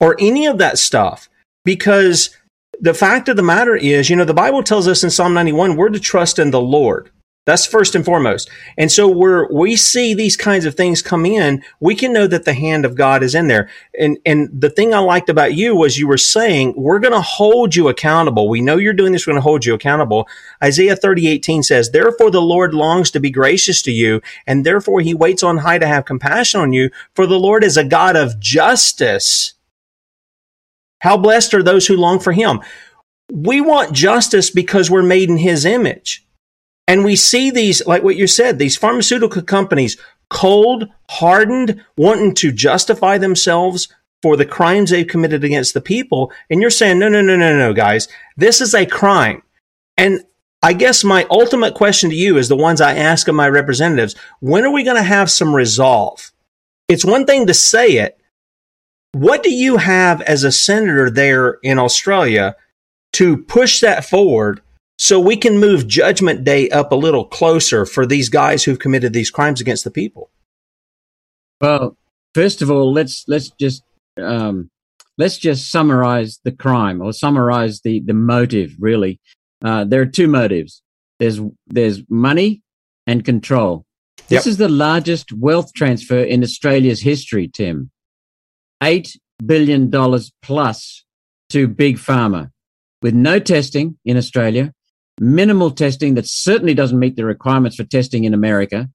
[0.00, 1.28] or any of that stuff
[1.64, 2.36] because
[2.80, 5.76] the fact of the matter is, you know, the Bible tells us in Psalm 91,
[5.76, 7.10] we're to trust in the Lord.
[7.46, 8.50] That's first and foremost.
[8.78, 12.46] And so where we see these kinds of things come in, we can know that
[12.46, 13.68] the hand of God is in there.
[13.98, 17.20] And, and the thing I liked about you was you were saying, we're going to
[17.20, 18.48] hold you accountable.
[18.48, 19.26] We know you're doing this.
[19.26, 20.26] We're going to hold you accountable.
[20.62, 24.22] Isaiah 30, 18 says, therefore the Lord longs to be gracious to you.
[24.46, 26.88] And therefore he waits on high to have compassion on you.
[27.14, 29.52] For the Lord is a God of justice.
[31.00, 32.62] How blessed are those who long for him.
[33.30, 36.23] We want justice because we're made in his image.
[36.86, 39.96] And we see these, like what you said, these pharmaceutical companies
[40.30, 43.88] cold, hardened, wanting to justify themselves
[44.22, 46.32] for the crimes they've committed against the people.
[46.50, 49.42] And you're saying, no, no, no, no, no, guys, this is a crime.
[49.96, 50.24] And
[50.62, 54.14] I guess my ultimate question to you is the ones I ask of my representatives
[54.40, 56.32] when are we going to have some resolve?
[56.88, 58.18] It's one thing to say it.
[59.12, 62.56] What do you have as a senator there in Australia
[63.12, 64.62] to push that forward
[65.04, 69.12] so we can move Judgment Day up a little closer for these guys who've committed
[69.12, 70.30] these crimes against the people?
[71.60, 71.98] Well,
[72.34, 73.82] first of all, let's let's just
[74.16, 74.70] um,
[75.18, 78.76] let's just summarize the crime or summarize the the motive.
[78.78, 79.20] Really,
[79.62, 80.80] uh, there are two motives.
[81.18, 82.62] There's there's money
[83.06, 83.84] and control.
[84.28, 87.90] This is the largest wealth transfer in Australia's history, Tim.
[88.82, 91.04] Eight billion dollars plus
[91.50, 92.52] to big pharma,
[93.02, 94.72] with no testing in Australia,
[95.20, 98.88] minimal testing that certainly doesn't meet the requirements for testing in America,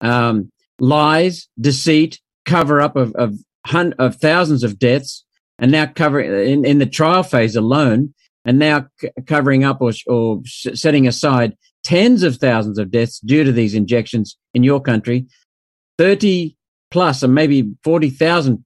[0.00, 5.24] um, lies, deceit, cover up of, of, hun- of thousands of deaths,
[5.58, 8.12] and now covering in, in the trial phase alone,
[8.44, 13.44] and now c- covering up or, or setting aside tens of thousands of deaths due
[13.44, 15.26] to these injections in your country,
[15.98, 16.56] 30
[16.90, 18.64] plus, or maybe 40,000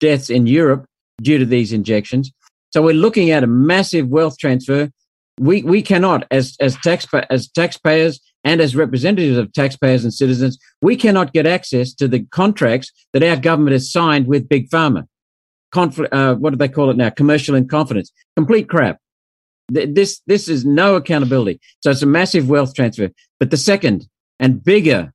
[0.00, 0.86] deaths in Europe
[1.20, 2.32] due to these injections.
[2.70, 4.90] So we're looking at a massive wealth transfer
[5.38, 10.58] we we cannot as as taxpa- as taxpayers and as representatives of taxpayers and citizens
[10.80, 15.06] we cannot get access to the contracts that our government has signed with big pharma.
[15.76, 17.10] Uh, what do they call it now?
[17.10, 18.10] Commercial in confidence.
[18.36, 18.98] Complete crap.
[19.72, 21.60] Th- this this is no accountability.
[21.80, 23.10] So it's a massive wealth transfer.
[23.38, 24.08] But the second
[24.40, 25.12] and bigger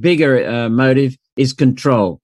[0.00, 2.20] bigger uh, motive is control.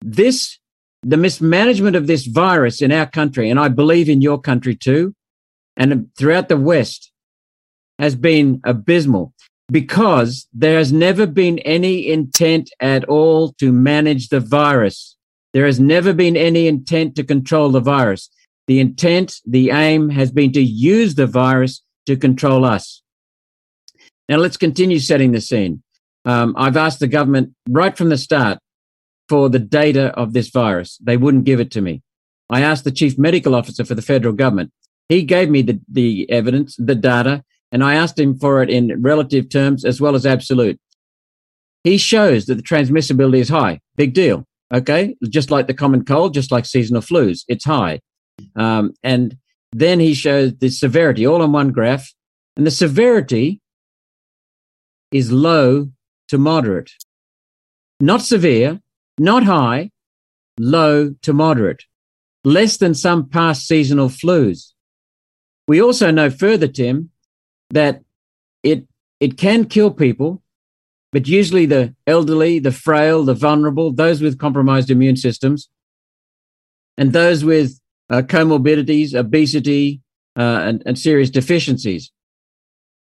[0.00, 0.58] This
[1.02, 5.14] the mismanagement of this virus in our country and i believe in your country too
[5.76, 7.10] and throughout the West
[7.98, 9.32] has been abysmal
[9.70, 15.16] because there has never been any intent at all to manage the virus.
[15.52, 18.30] There has never been any intent to control the virus.
[18.66, 23.02] The intent, the aim has been to use the virus to control us.
[24.28, 25.82] Now let's continue setting the scene.
[26.24, 28.58] Um, I've asked the government right from the start
[29.28, 30.98] for the data of this virus.
[31.02, 32.02] They wouldn't give it to me.
[32.50, 34.72] I asked the chief medical officer for the federal government.
[35.08, 39.02] He gave me the, the evidence, the data, and I asked him for it in
[39.02, 40.80] relative terms as well as absolute.
[41.84, 43.80] He shows that the transmissibility is high.
[43.96, 44.46] Big deal.
[44.72, 45.16] Okay.
[45.28, 48.00] Just like the common cold, just like seasonal flus, it's high.
[48.56, 49.36] Um, and
[49.72, 52.12] then he shows the severity all on one graph.
[52.56, 53.60] And the severity
[55.12, 55.90] is low
[56.28, 56.90] to moderate.
[58.00, 58.80] Not severe,
[59.18, 59.90] not high,
[60.58, 61.84] low to moderate.
[62.44, 64.72] Less than some past seasonal flus.
[65.68, 67.10] We also know further, Tim,
[67.70, 68.02] that
[68.62, 68.86] it
[69.20, 70.42] it can kill people,
[71.12, 75.68] but usually the elderly, the frail, the vulnerable, those with compromised immune systems,
[76.98, 80.00] and those with uh, comorbidities, obesity,
[80.36, 82.12] uh, and, and serious deficiencies.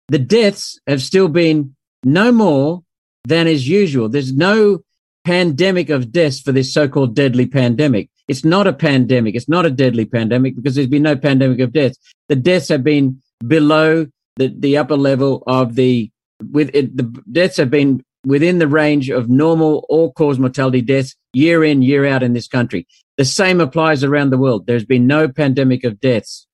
[0.09, 2.85] The deaths have still been no more
[3.25, 4.09] than is usual.
[4.09, 4.85] There's no
[5.25, 8.11] pandemic of deaths for this so-called deadly pandemic.
[8.29, 9.35] It's not a pandemic.
[9.35, 11.99] It's not a deadly pandemic because there's been no pandemic of deaths.
[12.29, 14.07] The deaths have been below
[14.37, 16.11] the, the upper level of the
[16.51, 21.15] with it, the deaths have been within the range of normal all cause mortality deaths
[21.33, 22.87] year in year out in this country.
[23.17, 24.67] The same applies around the world.
[24.67, 26.47] There's been no pandemic of deaths.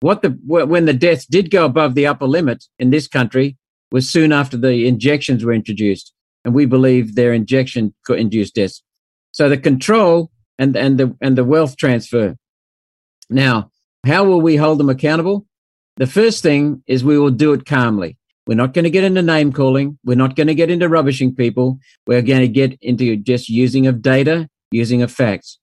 [0.00, 3.56] What the when the deaths did go above the upper limit in this country
[3.90, 6.12] was soon after the injections were introduced,
[6.44, 8.82] and we believe their injection induced deaths.
[9.32, 12.36] So the control and, and, the, and the wealth transfer.
[13.30, 13.70] Now,
[14.04, 15.46] how will we hold them accountable?
[15.96, 18.16] The first thing is we will do it calmly.
[18.46, 19.98] We're not going to get into name calling.
[20.04, 21.78] We're not going to get into rubbishing people.
[22.06, 25.58] We're going to get into just using of data, using of facts.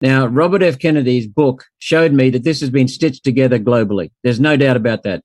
[0.00, 0.78] Now, Robert F.
[0.78, 4.12] Kennedy's book showed me that this has been stitched together globally.
[4.22, 5.24] There's no doubt about that.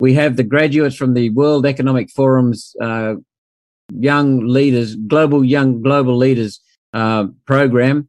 [0.00, 3.16] We have the graduates from the World Economic Forum's uh,
[3.92, 6.60] Young Leaders, Global Young Global Leaders
[6.94, 8.08] uh, program.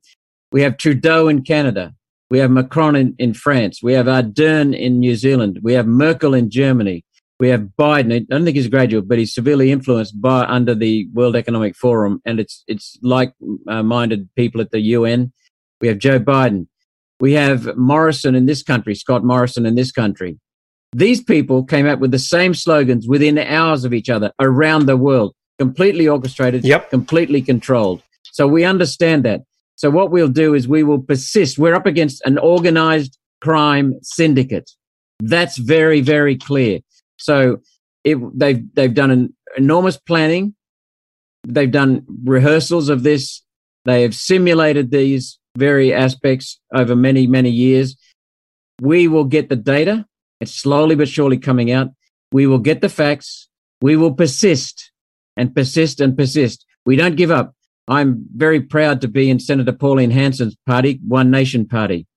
[0.56, 1.94] We have Trudeau in Canada.
[2.30, 3.84] We have Macron in, in France.
[3.84, 5.60] We have Ardern in New Zealand.
[5.62, 7.04] We have Merkel in Germany.
[7.42, 8.14] We have Biden.
[8.16, 11.76] I don't think he's a graduate, but he's severely influenced by under the World Economic
[11.76, 15.34] Forum, and it's it's like-minded people at the UN.
[15.82, 16.68] We have Joe Biden.
[17.20, 20.40] We have Morrison in this country, Scott Morrison in this country.
[20.94, 24.96] These people came up with the same slogans within hours of each other around the
[24.96, 26.90] world, completely orchestrated, yep.
[26.90, 28.04] completely controlled.
[28.32, 29.42] So we understand that.
[29.76, 31.58] So what we'll do is we will persist.
[31.58, 34.72] We're up against an organized crime syndicate.
[35.20, 36.80] That's very, very clear.
[37.18, 37.62] So
[38.04, 40.56] it, they've they've done an enormous planning.
[41.48, 43.42] They've done rehearsals of this.
[43.86, 47.96] They have simulated these very aspects over many many years.
[48.82, 50.06] We will get the data.
[50.42, 51.90] It's slowly but surely coming out.
[52.32, 53.48] We will get the facts.
[53.82, 54.92] We will persist
[55.38, 56.66] and persist and persist.
[56.86, 57.54] We don't give up.
[57.88, 62.08] I'm very proud to be in Senator Pauline Hanson's party, One Nation Party.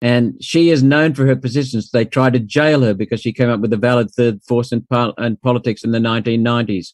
[0.00, 1.90] And she is known for her positions.
[1.90, 4.82] They tried to jail her because she came up with a valid third force in,
[4.82, 6.92] pol- in politics in the 1990s.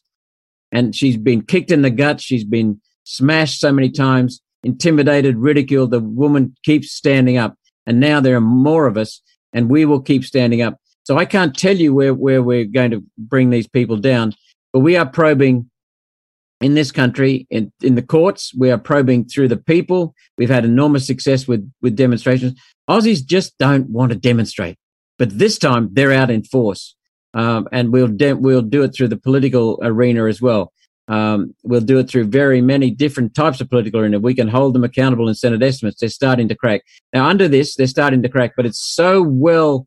[0.71, 2.19] And she's been kicked in the gut.
[2.19, 5.91] She's been smashed so many times, intimidated, ridiculed.
[5.91, 7.55] The woman keeps standing up.
[7.85, 9.21] And now there are more of us,
[9.53, 10.77] and we will keep standing up.
[11.03, 14.33] So I can't tell you where, where we're going to bring these people down,
[14.73, 15.69] but we are probing
[16.61, 18.53] in this country in, in the courts.
[18.55, 20.15] We are probing through the people.
[20.37, 22.59] We've had enormous success with, with demonstrations.
[22.89, 24.77] Aussies just don't want to demonstrate,
[25.17, 26.95] but this time they're out in force.
[27.33, 30.71] Um, and we'll de- we'll do it through the political arena as well.
[31.07, 34.19] Um, we'll do it through very many different types of political arena.
[34.19, 35.99] We can hold them accountable in Senate estimates.
[35.99, 36.81] They're starting to crack.
[37.13, 39.85] Now, under this, they're starting to crack, but it's so well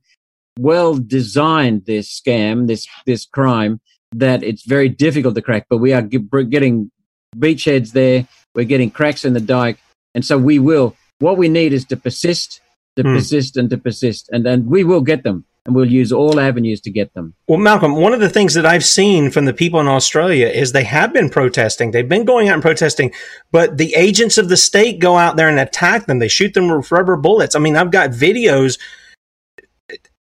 [0.59, 3.81] well designed this scam, this this crime,
[4.13, 5.67] that it's very difficult to crack.
[5.69, 6.91] But we are getting
[7.37, 8.27] beachheads there.
[8.55, 9.79] We're getting cracks in the dike,
[10.15, 10.97] and so we will.
[11.21, 12.61] What we need is to persist,
[12.97, 13.15] to hmm.
[13.15, 15.45] persist, and to persist, and then we will get them.
[15.67, 17.35] And we'll use all avenues to get them.
[17.47, 20.73] Well, Malcolm, one of the things that I've seen from the people in Australia is
[20.73, 21.91] they have been protesting.
[21.91, 23.13] They've been going out and protesting,
[23.53, 26.21] but the agents of the state go out there and attack them.
[26.21, 27.55] They shoot them with rubber bullets.
[27.55, 28.79] I mean, I've got videos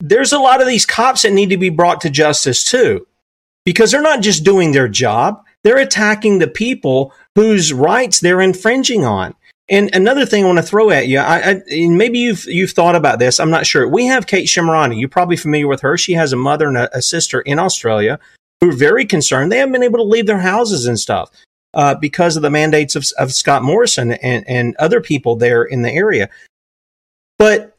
[0.03, 3.07] there's a lot of these cops that need to be brought to justice too,
[3.65, 9.05] because they're not just doing their job, they're attacking the people whose rights they're infringing
[9.05, 9.35] on.
[9.69, 12.97] And another thing I want to throw at you, I, I, maybe you've you've thought
[12.97, 13.39] about this.
[13.39, 13.89] I'm not sure.
[13.89, 14.99] We have Kate Shemirani.
[14.99, 15.97] You're probably familiar with her.
[15.97, 18.19] She has a mother and a, a sister in Australia
[18.61, 19.51] who are very concerned.
[19.51, 21.31] They haven't been able to leave their houses and stuff
[21.75, 25.83] uh, because of the mandates of, of Scott Morrison and, and other people there in
[25.83, 26.29] the area.
[27.39, 27.77] But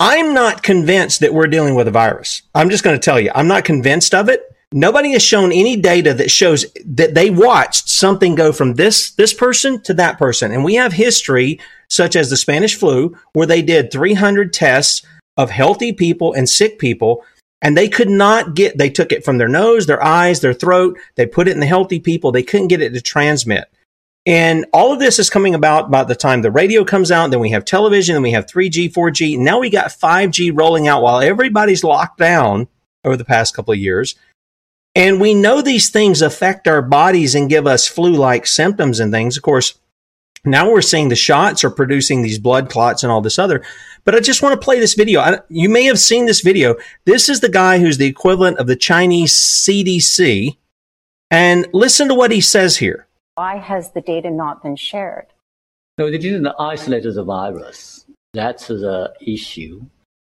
[0.00, 2.42] I'm not convinced that we're dealing with a virus.
[2.54, 4.53] I'm just going to tell you, I'm not convinced of it.
[4.72, 9.32] Nobody has shown any data that shows that they watched something go from this this
[9.32, 10.52] person to that person.
[10.52, 15.02] And we have history such as the Spanish flu where they did 300 tests
[15.36, 17.24] of healthy people and sick people
[17.64, 20.98] and they could not get they took it from their nose, their eyes, their throat,
[21.16, 23.70] they put it in the healthy people, they couldn't get it to transmit.
[24.26, 27.40] And all of this is coming about by the time the radio comes out, then
[27.40, 29.38] we have television, then we have 3G, 4G.
[29.38, 32.68] Now we got 5G rolling out while everybody's locked down
[33.04, 34.14] over the past couple of years.
[34.94, 39.12] And we know these things affect our bodies and give us flu like symptoms and
[39.12, 39.36] things.
[39.36, 39.74] Of course,
[40.44, 43.64] now we're seeing the shots are producing these blood clots and all this other.
[44.04, 45.20] But I just want to play this video.
[45.20, 46.76] I, you may have seen this video.
[47.06, 50.56] This is the guy who's the equivalent of the Chinese CDC.
[51.30, 53.08] And listen to what he says here.
[53.34, 55.26] Why has the data not been shared?
[55.98, 58.04] No, they didn't isolate the virus.
[58.34, 59.86] That's the issue.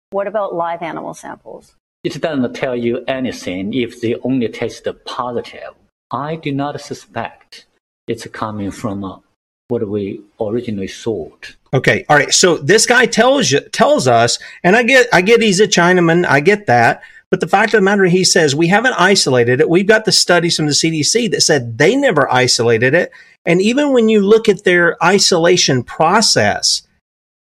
[0.09, 1.75] What about live animal samples?
[2.03, 5.73] It doesn't tell you anything if they only test positive.
[6.11, 7.65] I do not suspect
[8.07, 9.19] it's coming from uh,
[9.67, 11.55] what we originally thought.
[11.73, 12.33] Okay, all right.
[12.33, 16.25] So this guy tells you tells us, and I get I get he's a Chinaman.
[16.25, 17.03] I get that.
[17.29, 19.69] But the fact of the matter, he says, we haven't isolated it.
[19.69, 23.11] We've got the studies from the CDC that said they never isolated it.
[23.45, 26.81] And even when you look at their isolation process,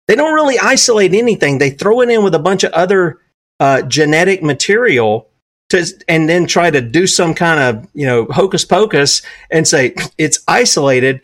[0.07, 1.59] they don't really isolate anything.
[1.59, 3.19] They throw it in with a bunch of other
[3.59, 5.29] uh, genetic material
[5.69, 9.93] to, and then try to do some kind of, you know, hocus pocus and say
[10.17, 11.21] it's isolated.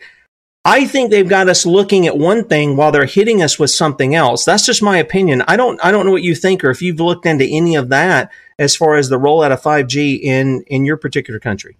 [0.66, 4.14] I think they've got us looking at one thing while they're hitting us with something
[4.14, 4.44] else.
[4.44, 5.42] That's just my opinion.
[5.46, 7.90] I don't I don't know what you think or if you've looked into any of
[7.90, 11.76] that as far as the rollout of 5G in in your particular country.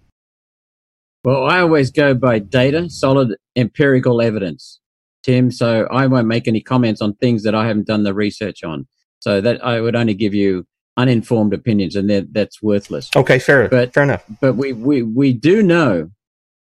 [1.25, 4.81] Well, I always go by data, solid empirical evidence,
[5.23, 5.51] Tim.
[5.51, 8.87] So I won't make any comments on things that I haven't done the research on.
[9.25, 10.67] So that I would only give you
[10.99, 13.09] uninformed opinions, and that that's worthless.
[13.17, 13.69] Okay, fair.
[13.69, 14.23] But fair enough.
[14.43, 16.11] But we we we do know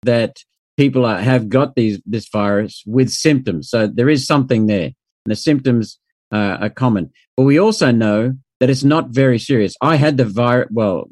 [0.04, 0.43] that
[0.76, 3.70] people are, have got these this virus with symptoms.
[3.70, 4.91] So there is something there.
[5.24, 5.99] And the symptoms
[6.32, 7.12] uh, are common.
[7.38, 9.76] But we also know that it's not very serious.
[9.82, 10.70] I had the virus.
[10.72, 11.08] Well,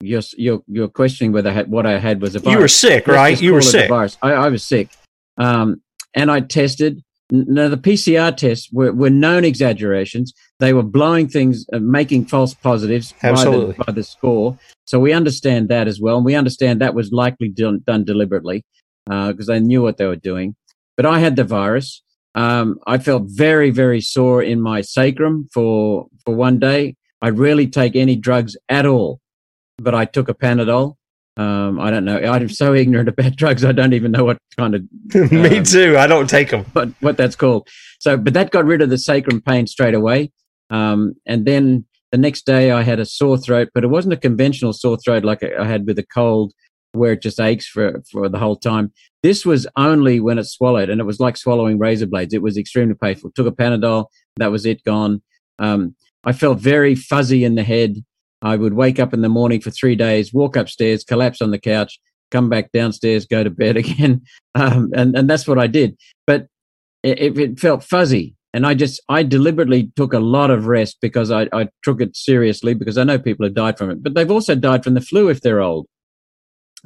[0.00, 2.54] you're, you're, you're questioning whether I had, what I had was a virus.
[2.54, 3.40] You were sick, Let's right?
[3.40, 3.88] You were sick.
[3.88, 4.18] Virus.
[4.20, 4.90] I, I, was sick.
[5.38, 5.80] Um,
[6.14, 7.02] and I tested.
[7.34, 10.34] Now, the PCR tests were, were known exaggerations.
[10.60, 14.58] They were blowing things, uh, making false positives by the, by the, score.
[14.84, 16.16] So we understand that as well.
[16.16, 18.66] And we understand that was likely done, done deliberately
[19.06, 20.54] because uh, they knew what they were doing.
[20.94, 22.02] But I had the virus.
[22.34, 26.96] Um, I felt very, very sore in my sacrum for for one day.
[27.22, 29.20] I rarely take any drugs at all.
[29.78, 30.96] but I took a Panadol.
[31.36, 32.18] Um, I don't know.
[32.18, 33.64] I'm so ignorant about drugs.
[33.64, 34.82] I don't even know what kind of.
[35.32, 35.96] Me um, too.
[35.98, 36.66] I don't take them.
[36.72, 37.68] But what that's called.
[37.98, 40.30] So, but that got rid of the sacrum pain straight away.
[40.70, 44.18] Um, and then the next day I had a sore throat, but it wasn't a
[44.18, 46.52] conventional sore throat like I had with a cold
[46.92, 48.92] where it just aches for, for the whole time.
[49.22, 52.34] This was only when it swallowed and it was like swallowing razor blades.
[52.34, 53.32] It was extremely painful.
[53.34, 54.06] Took a Panadol.
[54.36, 55.22] That was it gone.
[55.58, 57.96] Um, I felt very fuzzy in the head.
[58.42, 61.58] I would wake up in the morning for three days, walk upstairs, collapse on the
[61.58, 61.98] couch,
[62.30, 64.22] come back downstairs, go to bed again.
[64.54, 65.96] Um, and, and that's what I did.
[66.26, 66.48] But
[67.02, 68.34] it, it felt fuzzy.
[68.54, 72.14] And I just, I deliberately took a lot of rest because I, I took it
[72.14, 75.00] seriously because I know people have died from it, but they've also died from the
[75.00, 75.86] flu if they're old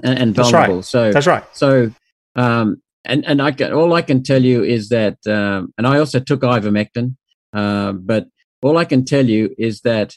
[0.04, 0.76] and, and That's vulnerable.
[0.76, 0.84] right.
[0.84, 1.44] So That's right.
[1.52, 1.90] So,
[2.36, 5.98] um, and, and I can, all I can tell you is that, um, and I
[5.98, 7.16] also took ivermectin,
[7.52, 8.28] uh, but
[8.62, 10.14] all I can tell you is that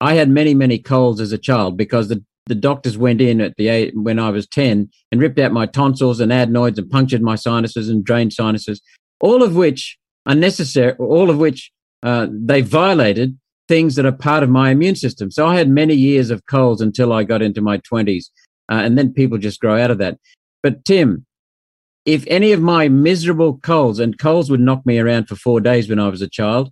[0.00, 3.56] I had many, many colds as a child because the, the doctors went in at
[3.56, 7.22] the eight, when I was 10 and ripped out my tonsils and adenoids and punctured
[7.22, 8.80] my sinuses and drained sinuses,
[9.20, 11.70] all of which are necessary, all of which
[12.02, 13.38] uh, they violated
[13.68, 15.30] things that are part of my immune system.
[15.30, 18.26] So I had many years of colds until I got into my 20s.
[18.70, 20.18] Uh, and then people just grow out of that.
[20.62, 21.26] But Tim,
[22.04, 25.88] if any of my miserable colds, and colds would knock me around for four days
[25.88, 26.70] when I was a child,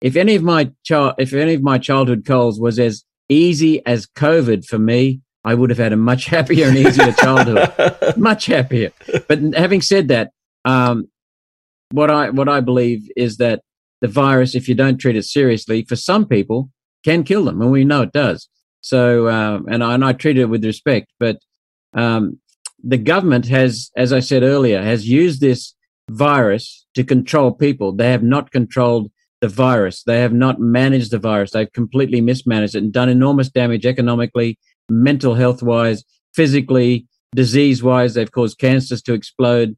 [0.00, 4.06] if any of my child, if any of my childhood colds was as easy as
[4.06, 7.72] COVID for me, I would have had a much happier and easier childhood,
[8.16, 8.92] much happier.
[9.28, 10.32] But having said that,
[10.64, 11.08] um,
[11.92, 13.62] what I what I believe is that
[14.00, 16.70] the virus, if you don't treat it seriously, for some people
[17.04, 18.48] can kill them, and we know it does.
[18.80, 21.38] So, um, and I, and I treat it with respect, but
[21.94, 22.38] um,
[22.82, 25.74] the government has, as I said earlier, has used this
[26.10, 27.92] virus to control people.
[27.92, 29.10] They have not controlled
[29.40, 30.02] the virus.
[30.02, 31.52] They have not managed the virus.
[31.52, 34.58] They've completely mismanaged it and done enormous damage economically,
[34.88, 38.14] mental health wise, physically, disease wise.
[38.14, 39.76] They've caused cancers to explode.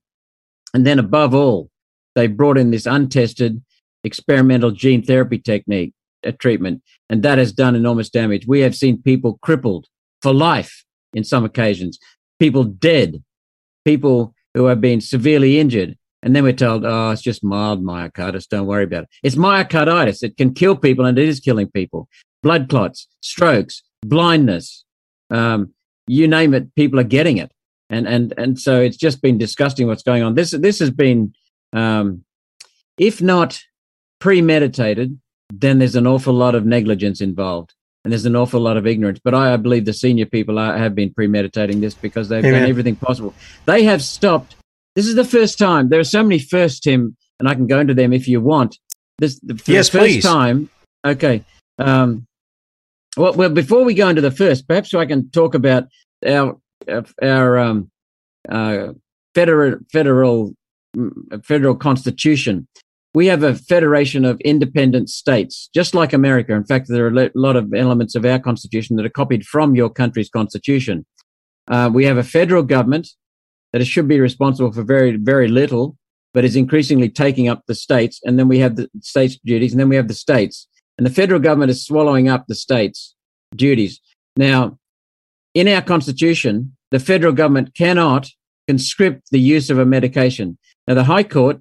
[0.75, 1.71] And then above all,
[2.15, 3.63] they brought in this untested
[4.05, 5.93] experimental gene therapy technique
[6.25, 8.47] a treatment, and that has done enormous damage.
[8.47, 9.87] We have seen people crippled
[10.23, 11.99] for life in some occasions,
[12.39, 13.23] people dead,
[13.85, 15.97] people who have been severely injured.
[16.23, 18.49] And then we're told, oh, it's just mild myocarditis.
[18.49, 19.09] Don't worry about it.
[19.23, 20.23] It's myocarditis.
[20.23, 22.09] It can kill people and it is killing people.
[22.43, 24.85] Blood clots, strokes, blindness,
[25.31, 25.75] um,
[26.07, 27.53] you name it, people are getting it.
[27.91, 30.35] And, and, and so it's just been disgusting what's going on.
[30.35, 31.35] This, this has been,
[31.73, 32.25] um,
[32.97, 33.61] if not
[34.19, 35.19] premeditated,
[35.53, 39.21] then there's an awful lot of negligence involved and there's an awful lot of ignorance.
[39.23, 42.62] But I, I believe the senior people are, have been premeditating this because they've Amen.
[42.62, 43.35] done everything possible.
[43.66, 44.57] They have stopped.
[44.99, 45.91] This is the first time.
[45.91, 48.81] There are so many firsts, Tim, and I can go into them if you want.
[49.19, 50.25] This the, for Yes, the first please.
[50.25, 50.69] time.
[51.07, 51.45] Okay.
[51.79, 52.27] Um,
[53.17, 55.85] well, well, before we go into the first, perhaps I can talk about
[56.27, 56.59] our
[57.23, 57.93] our um,
[58.49, 58.89] uh,
[59.37, 60.55] federal federal
[60.97, 62.67] mm, federal constitution.
[63.15, 66.55] We have a federation of independent states, just like America.
[66.55, 69.77] In fact, there are a lot of elements of our constitution that are copied from
[69.77, 71.07] your country's constitution.
[71.69, 73.11] Uh, we have a federal government
[73.73, 75.97] that it should be responsible for very, very little,
[76.35, 78.21] but is increasingly taking up the states.
[78.25, 80.69] And then we have the states' duties, and then we have the states.
[80.97, 83.14] And the federal government is swallowing up the states'
[83.55, 84.01] duties.
[84.37, 84.79] Now,
[85.55, 88.29] in our constitution, the federal government cannot
[88.66, 90.59] conscript the use of a medication.
[90.87, 91.61] Now, the High Court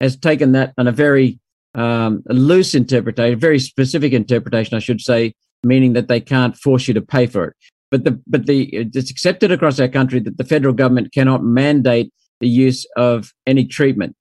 [0.00, 1.38] has taken that on a very
[1.74, 6.94] um, loose interpretation, very specific interpretation, I should say, meaning that they can't force you
[6.94, 7.56] to pay for it.
[7.90, 12.12] But the but the it's accepted across our country that the federal government cannot mandate
[12.40, 14.16] the use of any treatment.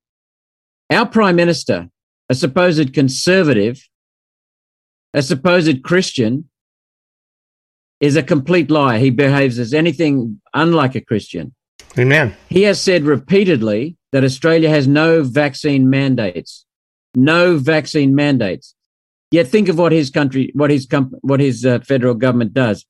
[0.91, 1.89] Our prime minister,
[2.29, 3.87] a supposed conservative,
[5.13, 6.49] a supposed Christian,
[7.99, 8.97] is a complete liar.
[8.97, 11.53] He behaves as anything unlike a Christian.
[11.97, 12.35] Amen.
[12.49, 16.65] He has said repeatedly that Australia has no vaccine mandates,
[17.15, 18.75] no vaccine mandates.
[19.31, 22.85] Yet think of what his country, what his com- what his uh, federal government does.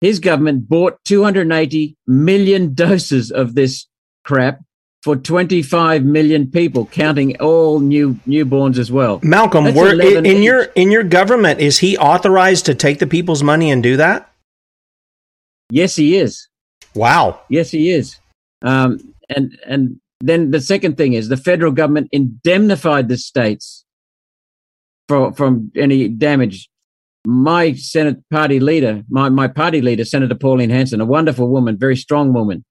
[0.00, 3.86] His government bought 280 million doses of this
[4.24, 4.60] crap
[5.02, 9.20] for 25 million people, counting all new newborns as well.
[9.22, 13.70] Malcolm, 11 in your in your government, is he authorized to take the people's money
[13.70, 14.30] and do that?
[15.70, 16.48] Yes, he is.
[16.94, 17.40] Wow.
[17.48, 18.16] Yes, he is.
[18.62, 23.84] Um, and and then the second thing is the federal government indemnified the states
[25.08, 26.68] for from any damage.
[27.26, 31.96] My Senate party leader, my, my party leader, Senator Pauline Hanson, a wonderful woman, very
[31.96, 32.64] strong woman,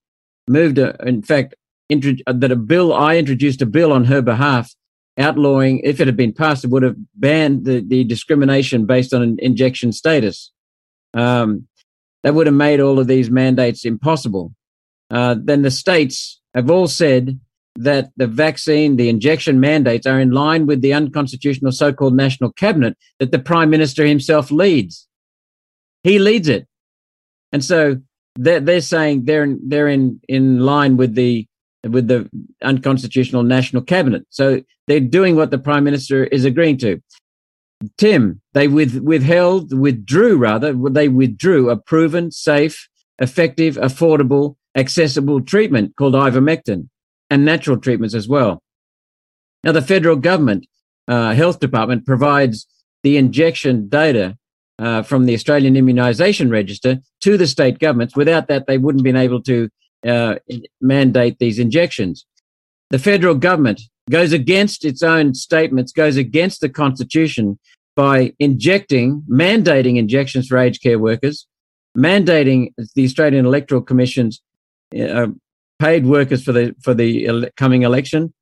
[0.48, 1.56] moved, a, in fact,
[1.90, 4.74] intro, that a bill, I introduced a bill on her behalf
[5.18, 9.38] outlawing, if it had been passed, it would have banned the, the discrimination based on
[9.40, 10.52] injection status.
[11.14, 11.68] Um,
[12.24, 14.54] That would have made all of these mandates impossible.
[15.10, 17.40] Uh, then the states have all said
[17.78, 22.98] that the vaccine, the injection mandates are in line with the unconstitutional so-called national cabinet
[23.20, 25.08] that the prime minister himself leads.
[26.04, 26.68] He leads it.
[27.52, 27.98] And so
[28.36, 31.48] they're, they're saying they're in, they're in, in line with the
[31.88, 32.30] with the
[32.64, 34.26] unconstitutional national cabinet.
[34.30, 37.02] So they're doing what the prime minister is agreeing to.
[37.98, 45.96] Tim, they with, withheld, withdrew rather, they withdrew a proven, safe, effective, affordable, accessible treatment
[45.96, 46.90] called ivermectin
[47.30, 48.62] and natural treatments as well.
[49.64, 50.68] Now, the federal government
[51.08, 52.68] uh, health department provides
[53.04, 54.38] the injection data
[54.80, 58.16] uh, from the Australian Immunisation Register to the state governments.
[58.16, 59.70] Without that, they wouldn't have been able to
[60.06, 60.36] uh,
[60.82, 62.26] mandate these injections.
[62.90, 67.60] The federal government goes against its own statements, goes against the Constitution
[67.96, 71.48] by injecting, mandating injections for aged care workers,
[71.98, 74.42] mandating the Australian Electoral Commission's
[74.98, 75.28] uh,
[75.80, 78.34] paid workers for the for the ele- coming election,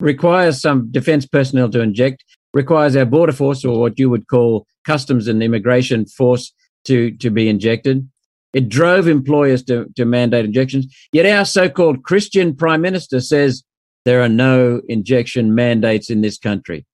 [0.00, 2.24] requires some defence personnel to inject,
[2.54, 6.52] requires our border force or what you would call customs and immigration force
[6.84, 8.08] to to be injected.
[8.52, 10.94] It drove employers to, to mandate injections.
[11.12, 13.62] Yet our so-called Christian prime minister says
[14.04, 16.84] there are no injection mandates in this country.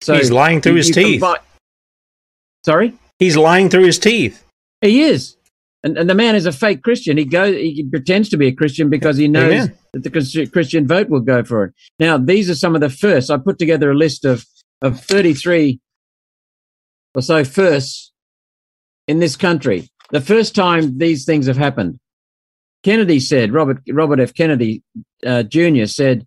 [0.00, 1.20] So he's lying through his teeth.
[1.20, 1.38] Combine-
[2.64, 4.44] Sorry, he's lying through his teeth.
[4.80, 5.36] He is.
[5.84, 7.16] And, and the man is a fake Christian.
[7.16, 9.78] He goes, he pretends to be a Christian because he knows Amen.
[9.92, 11.74] that the Christian vote will go for it.
[11.98, 13.30] Now, these are some of the first.
[13.30, 14.44] I put together a list of,
[14.80, 15.80] of 33
[17.14, 18.12] or so firsts
[19.08, 19.88] in this country.
[20.10, 21.98] The first time these things have happened.
[22.82, 24.34] Kennedy said, Robert, Robert F.
[24.34, 24.82] Kennedy
[25.24, 25.86] uh, Jr.
[25.86, 26.26] said,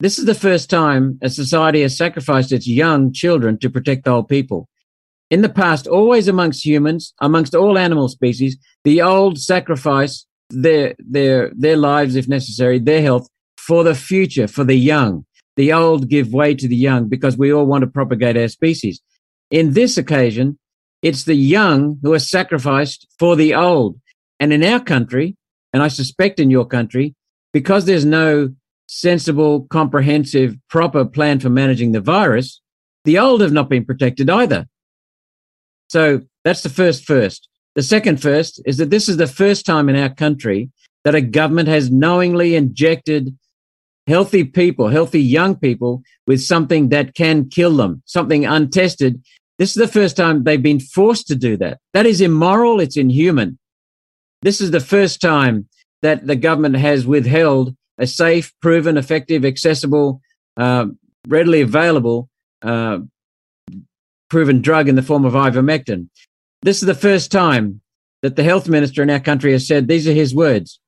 [0.00, 4.12] this is the first time a society has sacrificed its young children to protect the
[4.12, 4.66] whole people.
[5.30, 11.52] In the past, always amongst humans, amongst all animal species, the old sacrifice their, their,
[11.56, 15.24] their lives, if necessary, their health for the future, for the young.
[15.56, 19.00] The old give way to the young because we all want to propagate our species.
[19.50, 20.58] In this occasion,
[21.02, 24.00] it's the young who are sacrificed for the old.
[24.40, 25.36] And in our country,
[25.72, 27.14] and I suspect in your country,
[27.52, 28.54] because there's no
[28.86, 32.60] sensible, comprehensive, proper plan for managing the virus,
[33.04, 34.66] the old have not been protected either.
[35.90, 37.48] So that's the first first.
[37.74, 40.70] The second first is that this is the first time in our country
[41.02, 43.36] that a government has knowingly injected
[44.06, 49.20] healthy people, healthy young people with something that can kill them, something untested.
[49.58, 51.78] This is the first time they've been forced to do that.
[51.92, 52.78] That is immoral.
[52.78, 53.58] It's inhuman.
[54.42, 55.68] This is the first time
[56.02, 60.20] that the government has withheld a safe, proven, effective, accessible,
[60.56, 60.86] uh,
[61.26, 62.28] readily available
[62.62, 62.98] uh,
[64.30, 66.08] proven drug in the form of ivermectin.
[66.62, 67.80] This is the first time
[68.22, 70.80] that the health minister in our country has said these are his words.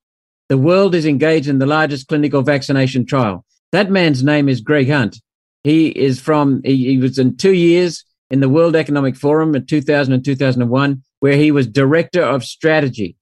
[0.49, 3.45] The world is engaged in the largest clinical vaccination trial.
[3.73, 5.21] That man's name is Greg Hunt.
[5.65, 9.67] He is from, he, he was in two years in the World Economic Forum in
[9.67, 13.17] 2000 and 2001, where he was director of strategy.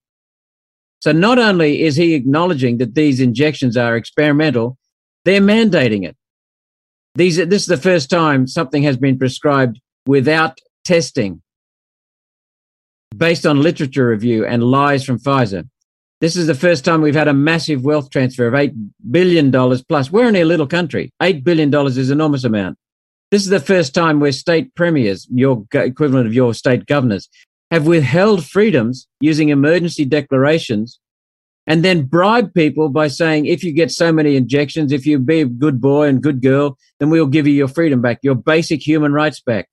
[0.99, 4.77] So not only is he acknowledging that these injections are experimental,
[5.25, 6.15] they're mandating it.
[7.15, 11.41] These, this is the first time something has been prescribed without testing
[13.15, 15.67] based on literature review and lies from Pfizer.
[16.21, 18.73] This is the first time we've had a massive wealth transfer of $8
[19.09, 20.11] billion plus.
[20.11, 21.11] We're only a little country.
[21.21, 22.77] $8 billion is an enormous amount.
[23.31, 27.29] This is the first time where state premiers, your equivalent of your state governors,
[27.71, 30.99] have withheld freedoms using emergency declarations
[31.65, 35.41] and then bribe people by saying, if you get so many injections, if you be
[35.41, 38.85] a good boy and good girl, then we'll give you your freedom back, your basic
[38.85, 39.69] human rights back.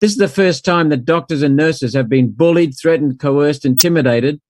[0.00, 4.40] This is the first time that doctors and nurses have been bullied, threatened, coerced, intimidated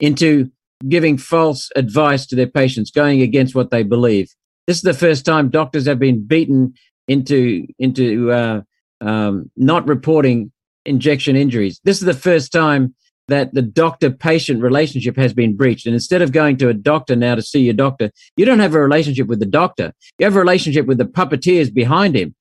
[0.00, 0.50] into
[0.88, 4.30] giving false advice to their patients, going against what they believe.
[4.66, 6.74] This is the first time doctors have been beaten
[7.06, 8.62] into into uh,
[9.02, 10.52] um, not reporting
[10.86, 11.80] injection injuries.
[11.84, 12.94] This is the first time
[13.28, 15.86] that the doctor patient relationship has been breached.
[15.86, 18.74] And instead of going to a doctor now to see your doctor, you don't have
[18.74, 19.92] a relationship with the doctor.
[20.18, 22.34] You have a relationship with the puppeteers behind him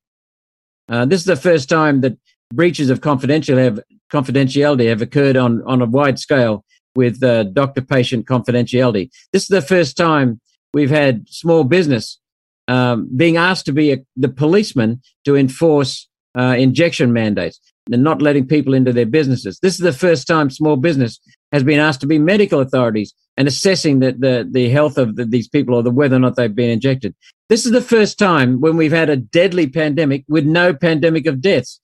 [0.89, 2.17] uh, this is the first time that
[2.53, 3.79] breaches of confidential have,
[4.11, 6.63] confidentiality have occurred on, on a wide scale
[6.95, 9.09] with uh, doctor patient confidentiality.
[9.31, 10.39] This is the first time
[10.73, 12.19] we've had small business
[12.67, 16.07] um, being asked to be a, the policeman to enforce
[16.37, 17.59] uh, injection mandates
[17.91, 19.59] and not letting people into their businesses.
[19.61, 21.19] This is the first time small business
[21.51, 25.25] has been asked to be medical authorities and assessing the, the, the health of the,
[25.25, 27.13] these people or the whether or not they've been injected.
[27.49, 31.41] This is the first time when we've had a deadly pandemic with no pandemic of
[31.41, 31.79] deaths.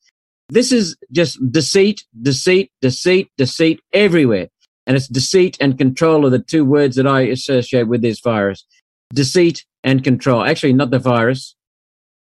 [0.50, 4.48] This is just deceit, deceit, deceit, deceit everywhere.
[4.88, 8.66] And it's deceit and control are the two words that I associate with this virus.
[9.14, 10.44] Deceit and control.
[10.44, 11.56] Actually, not the virus,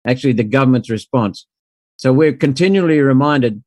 [0.08, 1.46] actually, the government's response.
[1.98, 3.64] So we're continually reminded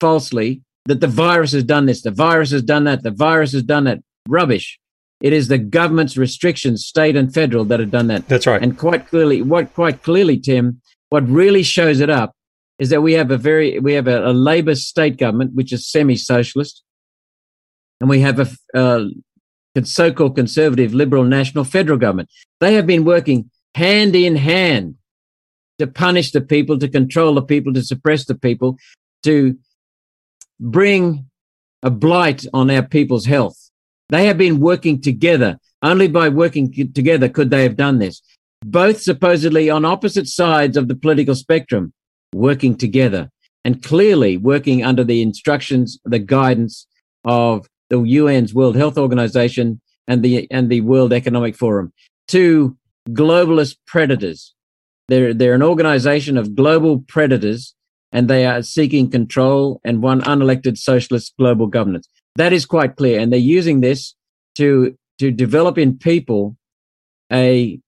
[0.00, 3.62] falsely that the virus has done this, the virus has done that, the virus has
[3.62, 4.00] done that.
[4.28, 4.78] Rubbish.
[5.22, 8.28] It is the government's restrictions, state and federal, that have done that.
[8.28, 8.62] That's right.
[8.62, 12.34] And quite clearly, what quite clearly, Tim, what really shows it up
[12.78, 15.86] is that we have a very we have a, a Labor state government which is
[15.86, 16.82] semi-socialist,
[18.00, 19.08] and we have a,
[19.74, 22.30] a so-called conservative liberal national federal government.
[22.60, 24.96] They have been working hand in hand
[25.80, 28.78] to punish the people, to control the people, to suppress the people,
[29.24, 29.58] to
[30.60, 31.26] bring
[31.82, 33.70] a blight on our people's health.
[34.10, 35.58] They have been working together.
[35.82, 38.20] Only by working together could they have done this.
[38.62, 41.94] Both supposedly on opposite sides of the political spectrum,
[42.34, 43.30] working together
[43.64, 46.86] and clearly working under the instructions, the guidance
[47.24, 51.92] of the UN's World Health Organization and the, and the World Economic Forum.
[52.28, 52.76] Two
[53.08, 54.54] globalist predators.
[55.10, 57.74] They're, they're an organization of global predators
[58.12, 62.08] and they are seeking control and one unelected socialist global governance.
[62.36, 63.18] That is quite clear.
[63.18, 64.14] And they're using this
[64.54, 66.56] to, to develop in people
[67.32, 67.80] a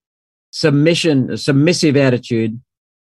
[0.50, 2.60] submission, a submissive attitude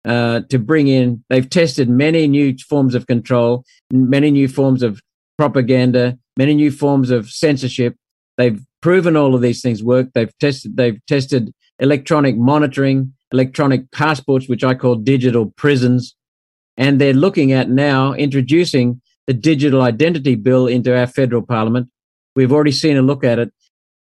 [0.05, 1.23] uh, to bring in.
[1.29, 4.99] They've tested many new forms of control, many new forms of
[5.37, 7.95] propaganda, many new forms of censorship.
[8.37, 10.09] They've proven all of these things work.
[10.13, 10.75] They've tested.
[10.75, 16.15] They've tested electronic monitoring, electronic passports, which I call digital prisons,
[16.77, 21.89] and they're looking at now introducing the digital identity bill into our federal parliament.
[22.35, 23.51] We've already seen a look at it.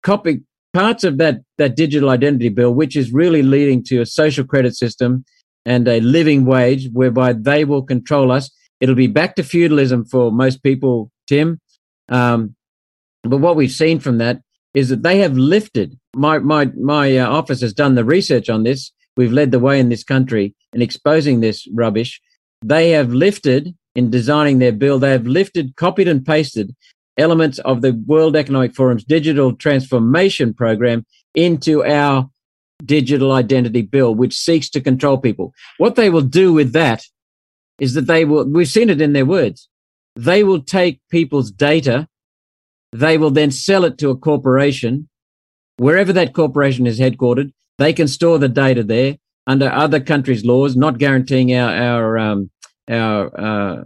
[0.03, 0.41] Copy
[0.72, 4.76] parts of that that digital identity bill, which is really leading to a social credit
[4.76, 5.24] system
[5.64, 8.51] and a living wage whereby they will control us.
[8.81, 11.61] It'll be back to feudalism for most people, Tim.
[12.09, 12.55] Um,
[13.24, 14.41] but what we've seen from that
[14.72, 15.99] is that they have lifted.
[16.14, 18.93] My my my uh, office has done the research on this.
[19.18, 22.22] We've led the way in this country in exposing this rubbish.
[22.64, 25.00] They have lifted in designing their bill.
[25.00, 26.74] They have lifted, copied, and pasted
[27.18, 31.04] elements of the World Economic Forum's digital transformation program
[31.34, 32.30] into our
[32.84, 35.52] digital identity bill, which seeks to control people.
[35.78, 37.02] What they will do with that
[37.80, 39.68] is that they will, we've seen it in their words,
[40.14, 42.06] they will take people's data,
[42.92, 45.08] they will then sell it to a corporation.
[45.76, 49.16] Wherever that corporation is headquartered, they can store the data there
[49.47, 52.51] under other countries' laws, not guaranteeing our, our, um,
[52.89, 53.85] our, uh,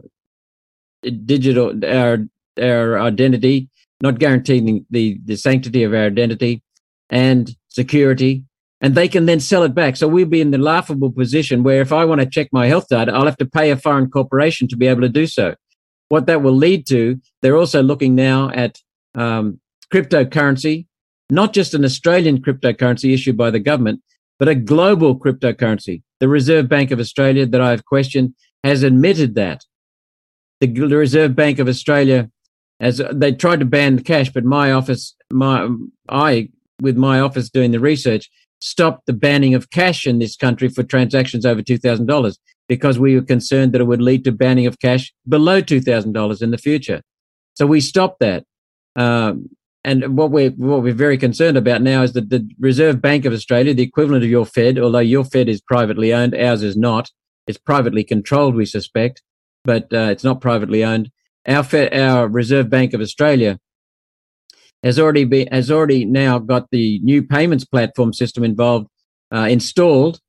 [1.25, 2.19] digital, our,
[2.61, 3.69] our identity,
[4.01, 6.63] not guaranteeing the, the sanctity of our identity
[7.11, 8.45] and security
[8.83, 9.97] and they can then sell it back.
[9.97, 12.89] So we'll be in the laughable position where if I want to check my health
[12.89, 15.55] data, I'll have to pay a foreign corporation to be able to do so.
[16.09, 18.79] What that will lead to, they're also looking now at
[19.15, 19.61] um,
[19.95, 20.87] cryptocurrency,
[21.31, 24.03] not just an Australian cryptocurrency issued by the government,
[24.39, 26.03] but a global cryptocurrency.
[26.21, 29.65] The Reserve Bank of Australia, that I've questioned, has admitted that.
[30.61, 32.31] The Reserve Bank of Australia,
[32.81, 35.69] as they tried to ban cash, but my office, my
[36.09, 36.49] I,
[36.81, 40.83] with my office doing the research, stopped the banning of cash in this country for
[40.83, 42.37] transactions over $2,000
[42.69, 46.51] because we were concerned that it would lead to banning of cash below $2,000 in
[46.53, 47.03] the future.
[47.55, 48.45] So we stopped that.
[48.95, 49.51] Um,
[49.85, 53.33] and what we're, what we're very concerned about now is that the Reserve Bank of
[53.33, 57.11] Australia, the equivalent of your Fed, although your Fed is privately owned, ours is not.
[57.47, 59.23] It's privately controlled, we suspect,
[59.65, 61.11] but uh, it's not privately owned.
[61.47, 63.59] Our, Fed, our Reserve Bank of Australia
[64.85, 68.89] has already been has already now got the new payments platform system involved
[69.33, 70.21] uh, installed,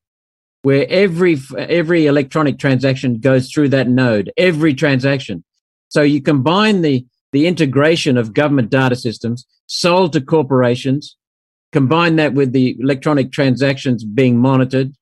[0.62, 4.32] where every every electronic transaction goes through that node.
[4.36, 5.44] Every transaction.
[5.88, 11.16] So you combine the the integration of government data systems sold to corporations,
[11.72, 14.92] combine that with the electronic transactions being monitored,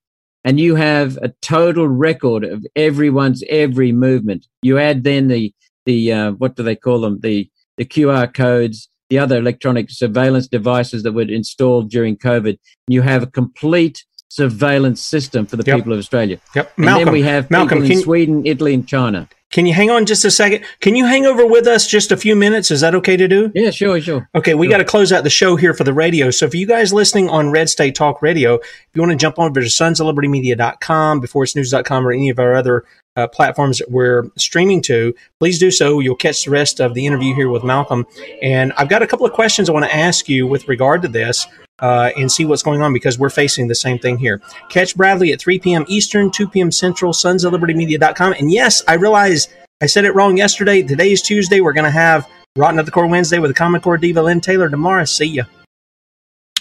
[0.43, 4.47] and you have a total record of everyone's every movement.
[4.63, 5.53] You add then the
[5.85, 10.49] the uh, what do they call them the the QR codes the other electronic surveillance
[10.49, 12.59] devices that were installed during COVID.
[12.89, 15.77] You have a complete surveillance system for the yep.
[15.77, 16.39] people of Australia.
[16.55, 16.73] Yep.
[16.77, 19.29] And Malcolm, then we have Malcolm, people in can, Sweden, Italy, and China.
[19.51, 20.65] Can you hang on just a second?
[20.81, 22.71] Can you hang over with us just a few minutes?
[22.71, 23.53] Is that okay to do?
[23.55, 24.27] Yeah, sure, sure.
[24.35, 24.71] Okay, we sure.
[24.71, 26.31] got to close out the show here for the radio.
[26.31, 29.39] So for you guys listening on Red State Talk Radio, if you want to jump
[29.39, 32.85] on, over to sons of liberty media.com, beforeitsnews.com, or any of our other
[33.17, 36.01] uh, platforms that we're streaming to, please do so.
[36.01, 38.07] You'll catch the rest of the interview here with Malcolm.
[38.41, 41.09] And I've got a couple of questions I want to ask you with regard to
[41.09, 41.47] this.
[41.83, 44.41] Uh, and see what's going on because we're facing the same thing here.
[44.69, 45.85] Catch Bradley at 3 p.m.
[45.89, 46.71] Eastern, 2 p.m.
[46.71, 48.35] Central, sons of liberty media.com.
[48.35, 49.49] And yes, I realize
[49.81, 50.85] I said it wrong yesterday.
[50.85, 51.61] Today is Tuesday.
[51.61, 54.41] We're going to have Rotten at the Core Wednesday with the Common Core Diva Lynn
[54.41, 55.05] Taylor tomorrow.
[55.05, 55.43] See ya.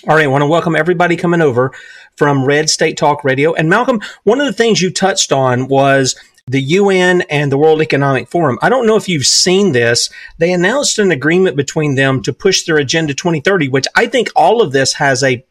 [0.07, 1.71] All right, I want to welcome everybody coming over
[2.17, 3.53] from Red State Talk Radio.
[3.53, 6.15] And Malcolm, one of the things you touched on was
[6.47, 8.57] the UN and the World Economic Forum.
[8.61, 10.09] I don't know if you've seen this.
[10.37, 14.61] They announced an agreement between them to push their Agenda 2030, which I think all
[14.61, 15.43] of this has a,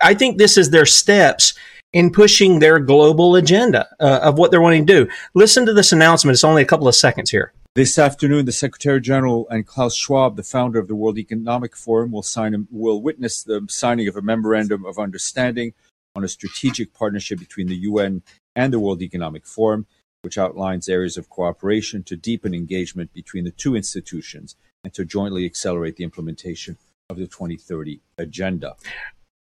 [0.00, 1.54] I think this is their steps
[1.92, 5.10] in pushing their global agenda uh, of what they're wanting to do.
[5.34, 6.34] Listen to this announcement.
[6.34, 7.52] It's only a couple of seconds here.
[7.76, 12.12] This afternoon, the Secretary General and Klaus Schwab, the founder of the World Economic Forum,
[12.12, 15.74] will sign will witness the signing of a memorandum of understanding
[16.14, 18.22] on a strategic partnership between the UN
[18.56, 19.86] and the World Economic Forum,
[20.22, 25.44] which outlines areas of cooperation to deepen engagement between the two institutions and to jointly
[25.44, 26.76] accelerate the implementation
[27.10, 28.76] of the 2030 agenda.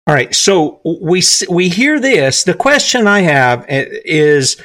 [0.06, 2.42] All right, so we we hear this.
[2.42, 4.60] The question I have eh, is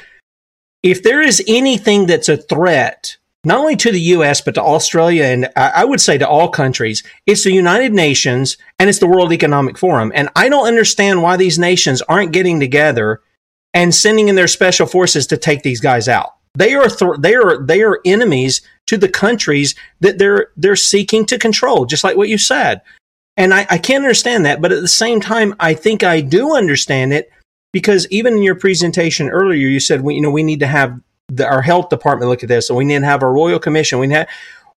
[0.82, 5.24] if there is anything that's a threat not only to the US, but to Australia
[5.24, 7.02] and I would say to all countries.
[7.26, 10.10] It's the United Nations and it's the World Economic Forum.
[10.14, 13.22] And I don't understand why these nations aren't getting together
[13.74, 16.34] and sending in their special forces to take these guys out.
[16.54, 21.26] They are th- they are they are enemies to the countries that they're they're seeking
[21.26, 22.80] to control, just like what you said.
[23.36, 26.56] And I, I can't understand that, but at the same time, I think I do
[26.56, 27.30] understand it
[27.72, 30.98] because even in your presentation earlier, you said we you know we need to have
[31.28, 33.98] the, our health department look at this, and we need to have our royal commission.
[33.98, 34.28] We have,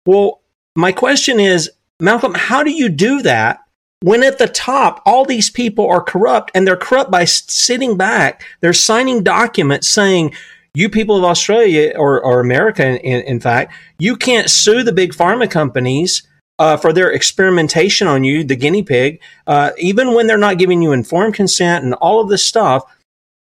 [0.06, 0.42] well,
[0.76, 1.70] my question is,
[2.00, 3.60] Malcolm, how do you do that
[4.02, 8.44] when at the top all these people are corrupt and they're corrupt by sitting back?
[8.62, 10.34] They're signing documents saying,
[10.74, 15.14] you people of Australia or, or America, in, in fact, you can't sue the big
[15.14, 16.24] pharma companies
[16.60, 20.82] uh, for their experimentation on you, the guinea pig, uh, even when they're not giving
[20.82, 22.84] you informed consent and all of this stuff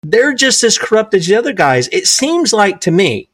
[0.03, 1.87] they're just as corrupt as the other guys.
[1.91, 3.29] It seems like to me,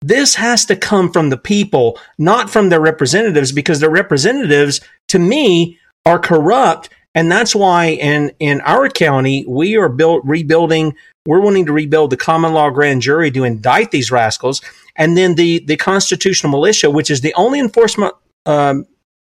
[0.00, 5.18] this has to come from the people, not from their representatives, because their representatives, to
[5.18, 6.88] me, are corrupt.
[7.14, 10.94] And that's why in, in our county, we are built, rebuilding,
[11.26, 14.62] we're wanting to rebuild the common law grand jury to indict these rascals.
[14.96, 18.14] And then the, the constitutional militia, which is the only enforcement,
[18.46, 18.86] um,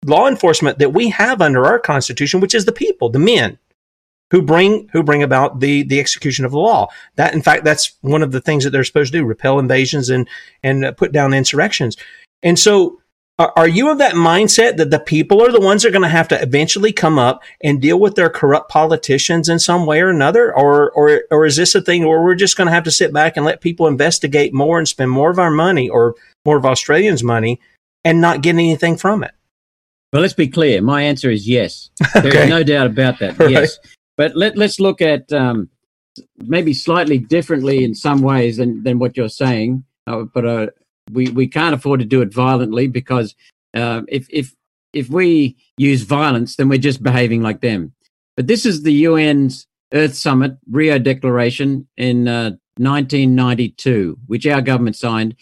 [0.06, 3.58] law enforcement that we have under our constitution, which is the people, the men
[4.32, 6.88] who bring who bring about the the execution of the law.
[7.16, 10.08] That in fact that's one of the things that they're supposed to do: repel invasions
[10.08, 10.26] and
[10.62, 11.96] and uh, put down insurrections.
[12.42, 13.01] And so,
[13.56, 16.08] are you of that mindset that the people are the ones that are going to
[16.08, 20.10] have to eventually come up and deal with their corrupt politicians in some way or
[20.10, 22.90] another, or or or is this a thing where we're just going to have to
[22.90, 26.14] sit back and let people investigate more and spend more of our money or
[26.44, 27.60] more of Australians' money
[28.04, 29.32] and not get anything from it?
[30.12, 30.82] Well, let's be clear.
[30.82, 31.90] My answer is yes.
[32.14, 32.44] There okay.
[32.44, 33.38] is no doubt about that.
[33.38, 33.50] Right.
[33.50, 33.78] Yes.
[34.18, 35.70] But let, let's look at um,
[36.36, 39.84] maybe slightly differently in some ways than, than what you're saying.
[40.06, 40.66] Uh, but uh,
[41.10, 43.34] we, we can't afford to do it violently because
[43.74, 44.54] uh, if, if,
[44.92, 47.92] if we use violence, then we're just behaving like them.
[48.36, 54.96] But this is the UN's Earth Summit Rio Declaration in 1992, uh, which our government
[54.96, 55.36] signed,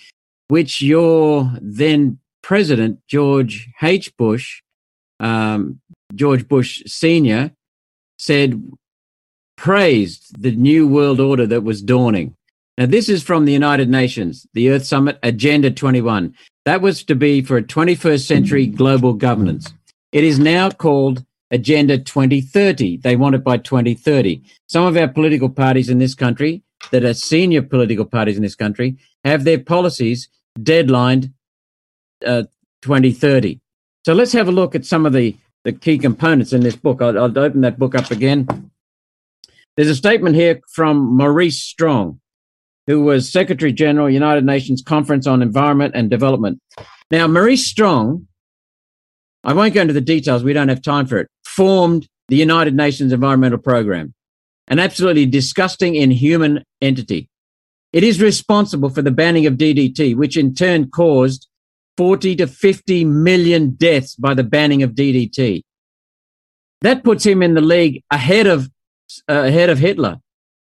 [0.48, 4.16] which your then president, George H.
[4.16, 4.62] Bush,
[5.20, 5.80] um,
[6.14, 7.52] George Bush Sr.,
[8.18, 8.62] said,
[9.56, 12.34] praised the new world order that was dawning.
[12.80, 16.34] Now, this is from the United Nations, the Earth Summit Agenda 21.
[16.64, 19.70] That was to be for a 21st century global governance.
[20.12, 22.96] It is now called Agenda 2030.
[22.96, 24.42] They want it by 2030.
[24.66, 28.54] Some of our political parties in this country, that are senior political parties in this
[28.54, 30.30] country, have their policies
[30.62, 31.34] deadlined
[32.24, 32.44] uh,
[32.80, 33.60] 2030.
[34.06, 37.02] So let's have a look at some of the the key components in this book.
[37.02, 38.70] I'll, I'll open that book up again.
[39.76, 42.19] There's a statement here from Maurice Strong,
[42.86, 46.60] who was Secretary General, United Nations Conference on Environment and Development.
[47.10, 48.26] Now, Maurice Strong,
[49.44, 52.74] I won't go into the details, we don't have time for it, formed the United
[52.74, 54.14] Nations Environmental Program,
[54.68, 57.28] an absolutely disgusting, inhuman entity.
[57.92, 61.48] It is responsible for the banning of DDT, which in turn caused
[61.96, 65.62] 40 to 50 million deaths by the banning of DDT.
[66.82, 68.70] That puts him in the league ahead of,
[69.28, 70.18] uh, ahead of Hitler,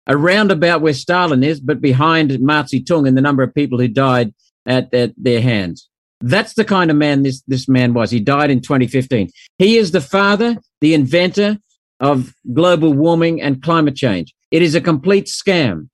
[0.08, 3.88] around about where Stalin is, but behind Mao Zedong and the number of people who
[3.88, 4.34] died
[4.66, 5.90] at, at their hands.
[6.22, 8.10] That's the kind of man this, this man was.
[8.10, 9.30] He died in 2015.
[9.60, 11.58] He is the father, the inventor
[12.00, 14.34] of global warming and climate change.
[14.52, 15.90] It is a complete scam.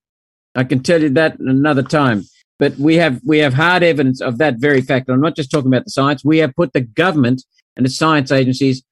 [0.55, 2.24] I can tell you that another time.
[2.59, 5.09] But we have we have hard evidence of that very fact.
[5.09, 6.24] I'm not just talking about the science.
[6.24, 7.43] We have put the government
[7.76, 8.84] and the science agencies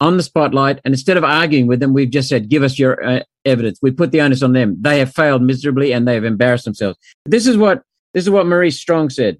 [0.00, 3.02] on the spotlight, and instead of arguing with them, we've just said, "Give us your
[3.04, 4.76] uh, evidence." We put the onus on them.
[4.80, 6.98] They have failed miserably, and they have embarrassed themselves.
[7.26, 7.82] This is what
[8.14, 9.38] this is what Maurice Strong said.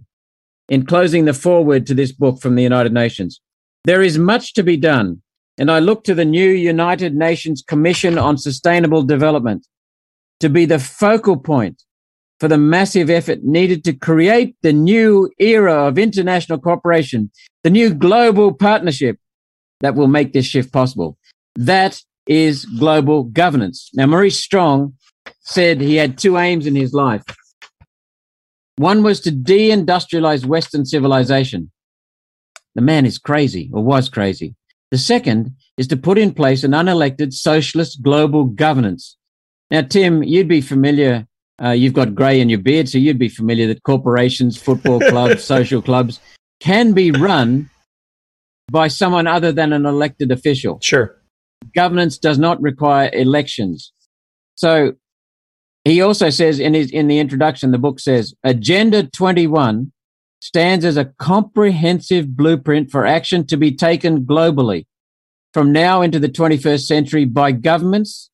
[0.70, 3.40] in closing the foreword to this book from the United Nations.
[3.84, 5.20] There is much to be done,
[5.58, 9.66] and I look to the new United Nations Commission on Sustainable Development
[10.38, 11.82] to be the focal point
[12.38, 17.30] for the massive effort needed to create the new era of international cooperation,
[17.64, 19.18] the new global partnership
[19.80, 21.16] that will make this shift possible.
[21.56, 23.90] That is global governance.
[23.94, 24.94] Now, Maurice Strong
[25.40, 27.22] said he had two aims in his life.
[28.76, 31.70] One was to deindustrialize Western civilization.
[32.74, 34.54] The man is crazy or was crazy.
[34.90, 39.16] The second is to put in place an unelected socialist global governance.
[39.70, 41.26] Now, Tim, you'd be familiar.
[41.62, 45.44] Uh, you've got grey in your beard, so you'd be familiar that corporations, football clubs,
[45.44, 46.20] social clubs
[46.60, 47.68] can be run
[48.70, 50.78] by someone other than an elected official.
[50.80, 51.16] Sure.
[51.74, 53.92] Governance does not require elections.
[54.54, 54.94] So
[55.84, 59.92] he also says in his in the introduction, the book says Agenda 21
[60.40, 64.86] stands as a comprehensive blueprint for action to be taken globally
[65.52, 68.30] from now into the 21st century by governments,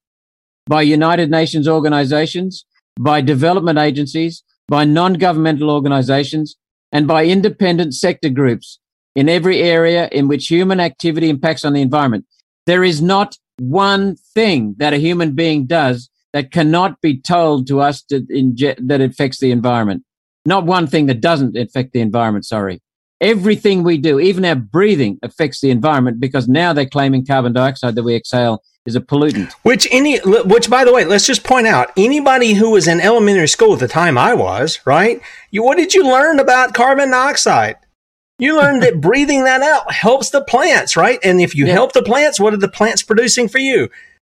[0.66, 2.64] by United Nations organizations,
[3.00, 6.56] by development agencies, by non-governmental organizations,
[6.92, 8.78] and by independent sector groups
[9.16, 12.26] in every area in which human activity impacts on the environment.
[12.66, 17.80] There is not one thing that a human being does that cannot be told to
[17.80, 20.04] us to inje- that affects the environment.
[20.44, 22.82] Not one thing that doesn't affect the environment, sorry.
[23.22, 27.94] Everything we do, even our breathing, affects the environment because now they're claiming carbon dioxide
[27.94, 29.52] that we exhale is a pollutant.
[29.62, 33.48] Which any, which by the way, let's just point out anybody who was in elementary
[33.48, 35.22] school at the time I was, right?
[35.50, 37.76] You, what did you learn about carbon dioxide?
[38.38, 41.18] You learned that breathing that out helps the plants, right?
[41.22, 41.72] And if you yeah.
[41.72, 43.88] help the plants, what are the plants producing for you?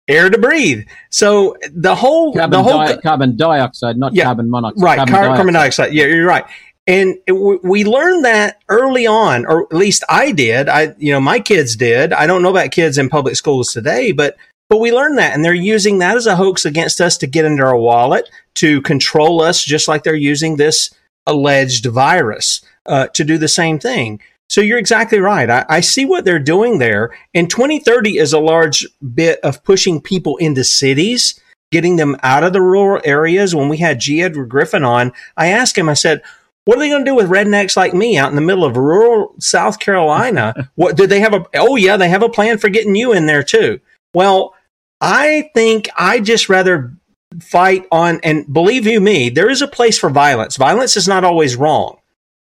[0.07, 0.87] Air to breathe.
[1.11, 4.83] So the whole carbon, the whole di- carbon dioxide, not yeah, carbon monoxide.
[4.83, 5.37] Right, carbon, car- dioxide.
[5.37, 5.93] carbon dioxide.
[5.93, 6.45] Yeah, you're right.
[6.87, 10.67] And we learned that early on, or at least I did.
[10.67, 12.11] I, you know, my kids did.
[12.11, 14.35] I don't know about kids in public schools today, but
[14.67, 17.45] but we learned that, and they're using that as a hoax against us to get
[17.45, 20.89] into our wallet to control us, just like they're using this
[21.27, 24.21] alleged virus uh, to do the same thing.
[24.51, 25.49] So you're exactly right.
[25.49, 27.15] I, I, see what they're doing there.
[27.33, 31.39] And 2030 is a large bit of pushing people into cities,
[31.71, 33.55] getting them out of the rural areas.
[33.55, 34.21] When we had G.
[34.21, 36.21] Edward Griffin on, I asked him, I said,
[36.65, 38.75] what are they going to do with rednecks like me out in the middle of
[38.75, 40.69] rural South Carolina?
[40.75, 43.27] what did they have a, oh yeah, they have a plan for getting you in
[43.27, 43.79] there too.
[44.13, 44.53] Well,
[44.99, 46.93] I think I just rather
[47.41, 50.57] fight on, and believe you me, there is a place for violence.
[50.57, 52.00] Violence is not always wrong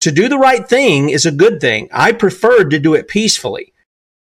[0.01, 1.87] to do the right thing is a good thing.
[1.91, 3.73] I preferred to do it peacefully.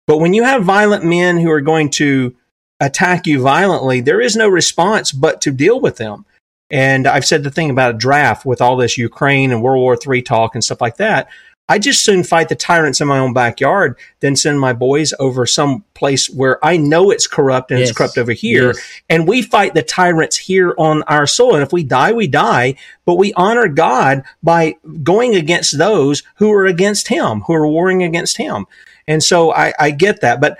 [0.07, 2.35] But when you have violent men who are going to
[2.79, 6.25] attack you violently, there is no response but to deal with them.
[6.69, 9.97] And I've said the thing about a draft with all this Ukraine and World War
[10.05, 11.29] III talk and stuff like that.
[11.69, 15.45] I just soon fight the tyrants in my own backyard than send my boys over
[15.45, 17.89] some place where I know it's corrupt and yes.
[17.89, 18.73] it's corrupt over here.
[18.73, 19.01] Yes.
[19.07, 21.53] And we fight the tyrants here on our soil.
[21.53, 26.51] And if we die, we die, but we honor God by going against those who
[26.51, 28.65] are against him, who are warring against him.
[29.07, 30.41] And so I, I get that.
[30.41, 30.57] But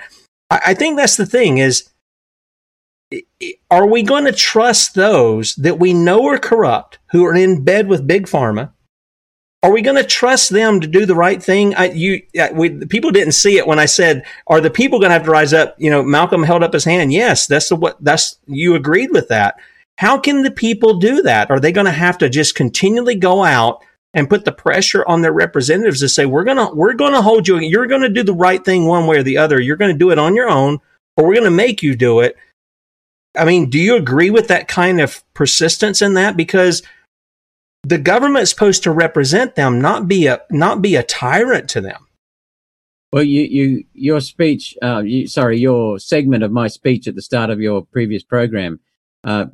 [0.48, 1.90] I, I think that's the thing is,
[3.68, 7.88] are we going to trust those that we know are corrupt, who are in bed
[7.88, 8.72] with big pharma,
[9.62, 11.74] are we going to trust them to do the right thing?
[11.74, 12.22] I, you,
[12.88, 15.52] people didn't see it when I said, "Are the people going to have to rise
[15.52, 17.12] up?" You know, Malcolm held up his hand.
[17.12, 18.02] Yes, that's the what.
[18.02, 19.56] That's you agreed with that.
[19.98, 21.50] How can the people do that?
[21.50, 23.84] Are they going to have to just continually go out
[24.14, 27.46] and put the pressure on their representatives to say, "We're gonna, we're going to hold
[27.46, 27.58] you.
[27.58, 29.60] You're going to do the right thing one way or the other.
[29.60, 30.78] You're going to do it on your own,
[31.18, 32.34] or we're going to make you do it."
[33.36, 36.36] I mean, do you agree with that kind of persistence in that?
[36.36, 36.82] Because
[37.82, 42.06] the government's supposed to represent them, not be a not be a tyrant to them.
[43.12, 47.22] Well, you, you your speech, uh, you, sorry, your segment of my speech at the
[47.22, 48.80] start of your previous program,
[49.24, 49.46] uh,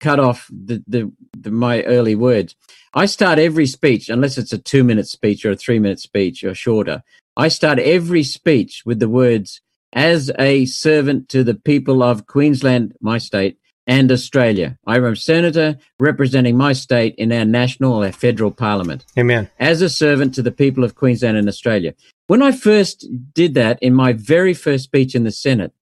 [0.00, 2.56] cut off the, the, the my early words.
[2.94, 6.44] I start every speech, unless it's a two minute speech or a three minute speech
[6.44, 7.02] or shorter.
[7.36, 9.60] I start every speech with the words,
[9.92, 13.58] "As a servant to the people of Queensland, my state,
[13.92, 14.78] and Australia.
[14.86, 19.04] I am a senator representing my state in our national or federal parliament.
[19.18, 19.50] Amen.
[19.58, 21.92] As a servant to the people of Queensland and Australia.
[22.26, 25.72] When I first did that in my very first speech in the Senate,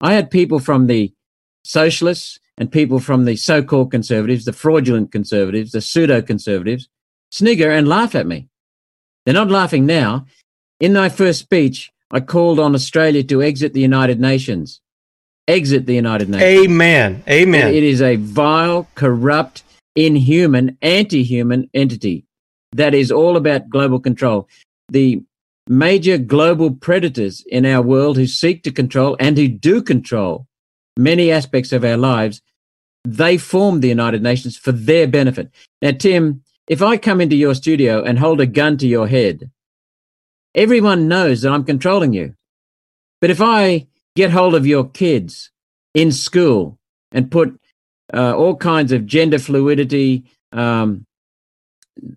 [0.00, 1.12] I had people from the
[1.64, 6.88] socialists and people from the so-called conservatives, the fraudulent conservatives, the pseudo conservatives,
[7.30, 8.46] snigger and laugh at me.
[9.24, 10.26] They're not laughing now.
[10.78, 14.81] In my first speech, I called on Australia to exit the United Nations
[15.48, 16.66] exit the United Nations.
[16.66, 17.22] Amen.
[17.28, 17.74] Amen.
[17.74, 19.62] It is a vile, corrupt,
[19.94, 22.24] inhuman, anti human entity.
[22.74, 24.48] that is all about global control.
[24.88, 25.22] The
[25.68, 30.46] major global predators in our world who seek to control and who do control
[30.96, 32.40] many aspects of our lives,
[33.04, 35.50] they form the United Nations for their benefit.
[35.80, 39.50] Now, Tim, if I come into your studio and hold a gun to your head,
[40.54, 42.34] everyone knows that I'm controlling you.
[43.20, 43.86] But if I
[44.16, 45.50] get hold of your kids
[45.94, 46.78] in school
[47.12, 47.58] and put
[48.12, 51.04] uh, all kinds of gender fluidity, um,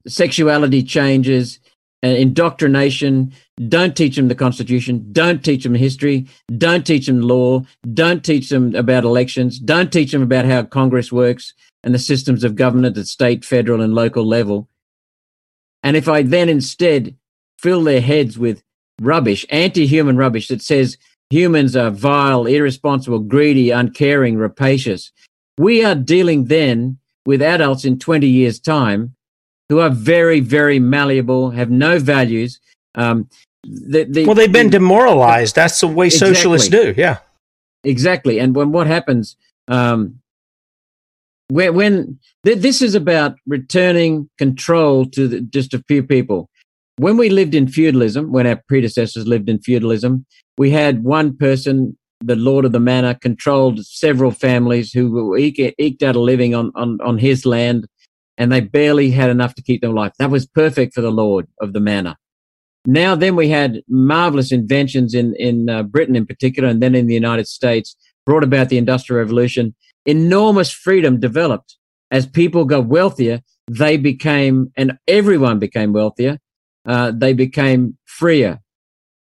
[0.07, 1.59] sexuality changes,
[2.03, 3.33] uh, indoctrination.
[3.67, 5.07] Don't teach them the Constitution.
[5.11, 6.27] Don't teach them history.
[6.57, 7.63] Don't teach them law.
[7.93, 9.59] Don't teach them about elections.
[9.59, 13.81] Don't teach them about how Congress works and the systems of government at state, federal,
[13.81, 14.67] and local level.
[15.83, 17.15] And if I then instead
[17.59, 18.63] fill their heads with
[18.99, 20.97] rubbish, anti human rubbish that says
[21.29, 25.11] humans are vile, irresponsible, greedy, uncaring, rapacious,
[25.57, 29.15] we are dealing then with adults in 20 years' time
[29.69, 32.59] who are very, very malleable, have no values.
[32.93, 33.29] Um,
[33.63, 35.55] the, the, well, they've been the, demoralized.
[35.55, 36.93] That's the way exactly, socialists do.
[36.95, 37.17] Yeah.
[37.83, 38.39] Exactly.
[38.39, 40.19] And when what happens, um,
[41.47, 46.49] when, when th- this is about returning control to the, just a few people.
[46.97, 50.25] When we lived in feudalism, when our predecessors lived in feudalism,
[50.57, 56.01] we had one person the lord of the manor controlled several families who eke, eked
[56.01, 57.85] out a living on, on, on his land,
[58.37, 60.13] and they barely had enough to keep them alive.
[60.17, 62.15] That was perfect for the lord of the manor.
[62.85, 67.07] Now, then we had marvelous inventions in, in uh, Britain in particular, and then in
[67.07, 69.75] the United States, brought about the Industrial Revolution.
[70.05, 71.77] Enormous freedom developed.
[72.11, 76.37] As people got wealthier, they became, and everyone became wealthier,
[76.85, 78.59] uh, they became freer.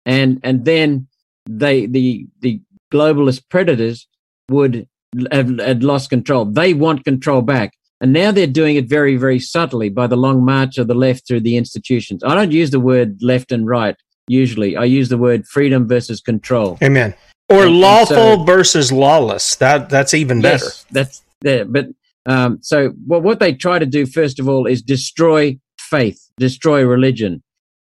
[0.06, 1.08] And, and then
[1.48, 2.60] they, the, the
[2.92, 4.06] globalist predators
[4.50, 4.88] would
[5.30, 6.44] have, have lost control.
[6.44, 7.72] They want control back.
[8.00, 11.26] And now they're doing it very, very subtly by the long march of the left
[11.26, 12.22] through the institutions.
[12.24, 13.96] I don't use the word left and right
[14.28, 14.76] usually.
[14.76, 16.78] I use the word freedom versus control.
[16.82, 17.14] Amen.
[17.48, 19.56] Or and, lawful and so, versus lawless.
[19.56, 20.64] That that's even better.
[20.64, 21.64] Yes, that's there.
[21.64, 21.88] But
[22.26, 26.84] um, so well, what they try to do first of all is destroy faith, destroy
[26.84, 27.42] religion.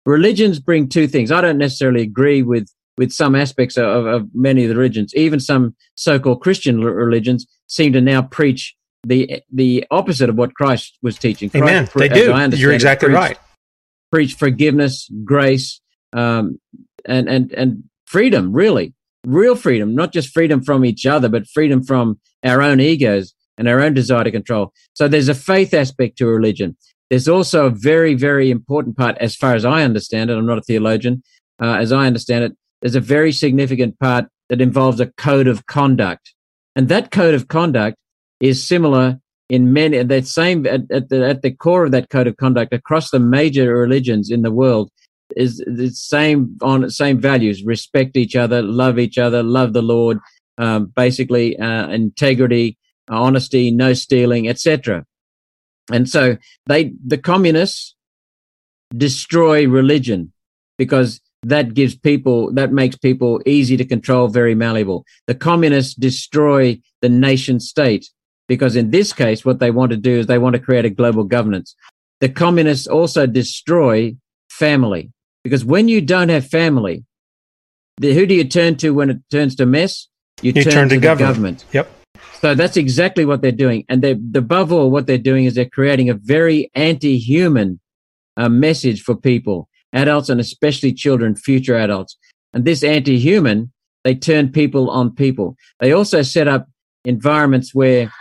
[0.06, 1.30] Religions bring two things.
[1.30, 5.14] I don't necessarily agree with with some aspects of, of many of the religions.
[5.14, 10.96] Even some so-called Christian religions seem to now preach the the opposite of what Christ
[11.02, 11.50] was teaching.
[11.50, 11.88] Christ, Amen.
[11.94, 12.56] They do.
[12.56, 13.38] You're exactly preach, right.
[14.10, 15.80] Preach forgiveness, grace,
[16.12, 16.58] um,
[17.04, 18.52] and and and freedom.
[18.52, 18.94] Really,
[19.26, 23.68] real freedom, not just freedom from each other, but freedom from our own egos and
[23.68, 24.72] our own desire to control.
[24.94, 26.76] So there's a faith aspect to religion.
[27.10, 30.36] There's also a very, very important part, as far as I understand it.
[30.36, 31.22] I'm not a theologian.
[31.60, 35.66] Uh, as I understand it, there's a very significant part that involves a code of
[35.66, 36.34] conduct.
[36.74, 37.96] And that code of conduct
[38.40, 42.26] is similar in many, that same, at, at, the, at the core of that code
[42.26, 44.90] of conduct across the major religions in the world
[45.34, 50.18] is the same on same values respect each other love each other love the lord
[50.58, 52.78] um, basically uh, integrity
[53.08, 55.04] honesty no stealing etc
[55.92, 57.94] and so they the communists
[58.96, 60.32] destroy religion
[60.78, 65.04] because that gives people, that makes people easy to control, very malleable.
[65.26, 68.10] The communists destroy the nation state
[68.48, 70.90] because in this case, what they want to do is they want to create a
[70.90, 71.76] global governance.
[72.20, 74.16] The communists also destroy
[74.50, 75.12] family
[75.44, 77.04] because when you don't have family,
[77.98, 80.08] the, who do you turn to when it turns to mess?
[80.42, 81.28] You, you turn, turn, to, to government.
[81.28, 81.64] government.
[81.72, 81.95] Yep.
[82.40, 83.84] So that's exactly what they're doing.
[83.88, 87.80] And they, above all, what they're doing is they're creating a very anti-human
[88.36, 92.16] uh, message for people adults and especially children, future adults.
[92.52, 93.72] And this anti-human,
[94.04, 95.56] they turn people on people.
[95.80, 96.68] They also set up
[97.04, 98.12] environments where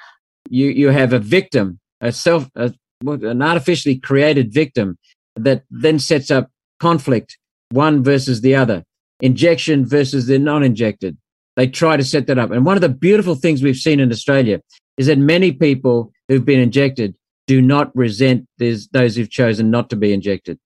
[0.49, 2.73] you, you have a victim, a self, a,
[3.05, 4.97] an artificially created victim
[5.35, 6.49] that then sets up
[6.80, 7.38] conflict,
[7.72, 8.84] one versus the other,
[9.19, 11.17] injection versus the non-injected.
[11.56, 12.52] They try to set that up.
[12.52, 14.61] And one of the beautiful things we've seen in Australia
[14.98, 17.15] is that many people who've been injected
[17.48, 20.60] do not resent those who've chosen not to be injected.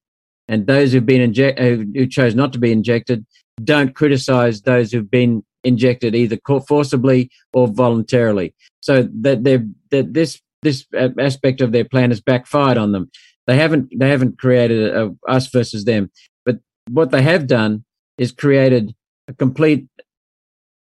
[0.47, 3.25] And those who've been injected, who chose not to be injected,
[3.63, 6.37] don't criticize those who've been injected either
[6.67, 8.55] forcibly or voluntarily.
[8.81, 9.59] So that they
[9.91, 10.85] that this this
[11.19, 13.11] aspect of their plan has backfired on them.
[13.47, 16.11] They haven't they haven't created a, a, us versus them,
[16.45, 16.59] but
[16.89, 17.83] what they have done
[18.17, 18.95] is created
[19.27, 19.87] a complete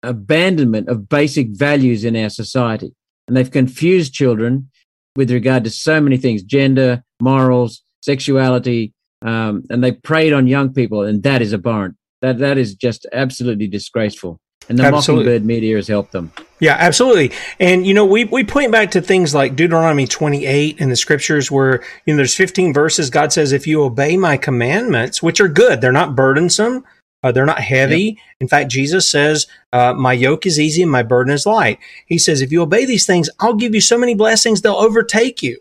[0.06, 2.94] abandonment of basic values in our society,
[3.28, 4.70] and they've confused children
[5.16, 10.74] with regard to so many things: gender, morals, sexuality, um, and they preyed on young
[10.74, 11.96] people, and that is abhorrent.
[12.22, 14.40] That that is just absolutely disgraceful.
[14.68, 15.26] And the absolutely.
[15.26, 16.32] Mockingbird media has helped them.
[16.60, 17.32] Yeah, absolutely.
[17.60, 21.52] And you know, we we point back to things like Deuteronomy 28 in the scriptures
[21.52, 25.48] where you know there's 15 verses God says if you obey my commandments, which are
[25.48, 26.84] good, they're not burdensome,
[27.26, 28.02] uh, they're not heavy.
[28.02, 28.18] Yep.
[28.40, 32.20] In fact, Jesus says, uh, "My yoke is easy and my burden is light." He
[32.20, 35.58] says, "If you obey these things, I'll give you so many blessings they'll overtake you."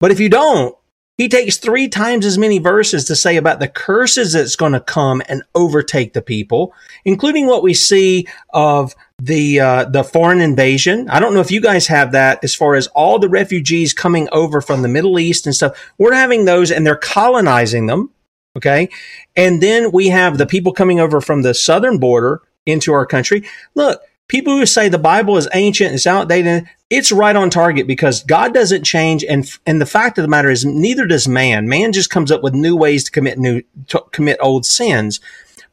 [0.00, 0.74] But if you don't,
[1.18, 4.80] he takes three times as many verses to say about the curses that's going to
[4.80, 6.72] come and overtake the people,
[7.04, 11.10] including what we see of the uh, the foreign invasion.
[11.10, 14.26] I don't know if you guys have that as far as all the refugees coming
[14.32, 15.92] over from the Middle East and stuff.
[15.98, 18.10] We're having those, and they're colonizing them.
[18.56, 18.88] Okay,
[19.34, 23.44] and then we have the people coming over from the southern border into our country.
[23.74, 28.22] Look, people who say the Bible is ancient, it's outdated, it's right on target because
[28.22, 29.24] God doesn't change.
[29.24, 31.68] And, and the fact of the matter is neither does man.
[31.68, 35.20] Man just comes up with new ways to commit new, to commit old sins.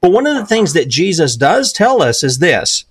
[0.02, 2.86] But one of the things that Jesus does tell us is this.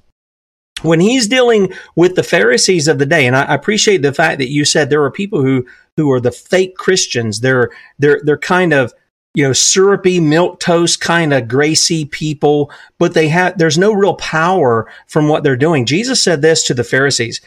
[0.83, 4.49] When he's dealing with the Pharisees of the day, and I appreciate the fact that
[4.49, 7.41] you said there are people who, who are the fake Christians.
[7.41, 8.95] They're, they're, they're kind of,
[9.35, 14.15] you know, syrupy milk toast kind of gracy people, but they have, there's no real
[14.15, 15.86] power from what they're doing.
[15.86, 17.40] Jesus said this to the Pharisees.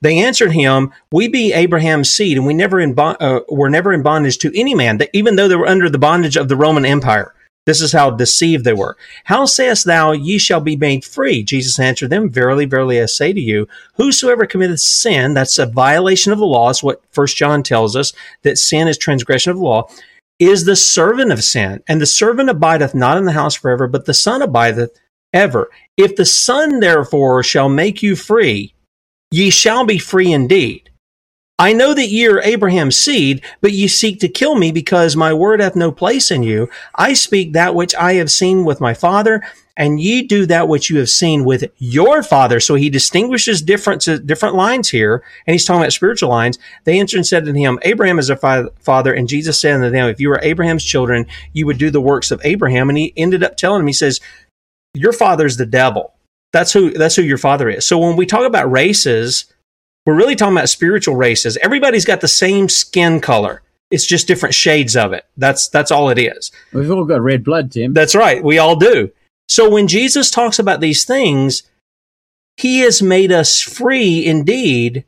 [0.00, 3.92] They answered him, "We be Abraham's seed, and we never in bo- uh, were never
[3.92, 6.84] in bondage to any man, even though they were under the bondage of the Roman
[6.84, 7.32] Empire."
[7.66, 8.96] This is how deceived they were.
[9.24, 11.42] How sayest thou, ye shall be made free?
[11.42, 16.32] Jesus answered them, Verily, verily, I say to you, whosoever committeth sin, that's a violation
[16.32, 19.64] of the law, is what First John tells us, that sin is transgression of the
[19.64, 19.88] law
[20.38, 21.82] is the servant of sin.
[21.88, 24.98] And the servant abideth not in the house forever, but the son abideth
[25.32, 25.70] ever.
[25.96, 28.74] If the son therefore shall make you free,
[29.30, 30.90] ye shall be free indeed.
[31.58, 35.32] I know that ye are Abraham's seed, but ye seek to kill me because my
[35.32, 36.68] word hath no place in you.
[36.94, 39.42] I speak that which I have seen with my father,
[39.74, 42.60] and ye do that which you have seen with your father.
[42.60, 46.58] So he distinguishes different, different lines here, and he's talking about spiritual lines.
[46.84, 50.10] They answered and said to him, Abraham is our father, and Jesus said unto them,
[50.10, 52.90] if you were Abraham's children, you would do the works of Abraham.
[52.90, 54.20] And he ended up telling him, he says,
[54.92, 56.12] your father's the devil.
[56.52, 57.86] That's who, that's who your father is.
[57.86, 59.46] So when we talk about races,
[60.06, 61.58] we're really talking about spiritual races.
[61.58, 63.62] Everybody's got the same skin color.
[63.90, 65.26] It's just different shades of it.
[65.36, 66.50] That's, that's all it is.
[66.72, 67.92] We've all got red blood, Tim.
[67.92, 68.42] That's right.
[68.42, 69.10] We all do.
[69.48, 71.64] So when Jesus talks about these things,
[72.56, 75.04] he has made us free indeed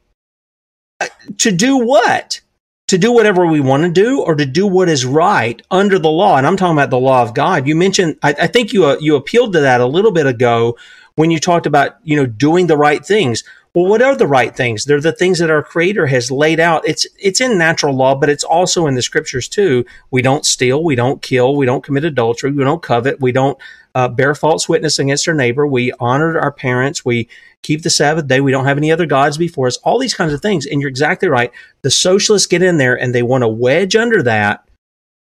[1.01, 1.07] uh,
[1.39, 2.41] to do what?
[2.89, 6.11] To do whatever we want to do or to do what is right under the
[6.11, 6.37] law.
[6.37, 7.67] And I'm talking about the law of God.
[7.67, 10.77] You mentioned, I, I think you, uh, you appealed to that a little bit ago
[11.17, 13.45] when you talked about, you know, doing the right things.
[13.79, 14.87] Well, what are the right things?
[14.87, 16.83] They're the things that our creator has laid out.
[16.85, 19.85] It's, it's in natural law, but it's also in the scriptures too.
[20.11, 20.83] We don't steal.
[20.83, 21.55] We don't kill.
[21.55, 22.51] We don't commit adultery.
[22.51, 23.21] We don't covet.
[23.21, 23.57] We don't
[23.95, 25.65] uh, bear false witness against our neighbor.
[25.65, 27.05] We honor our parents.
[27.05, 27.29] We
[27.63, 28.41] keep the Sabbath day.
[28.41, 29.77] We don't have any other gods before us.
[29.85, 30.67] All these kinds of things.
[30.67, 31.53] And you're exactly right.
[31.83, 34.69] The socialists get in there and they want to wedge under that.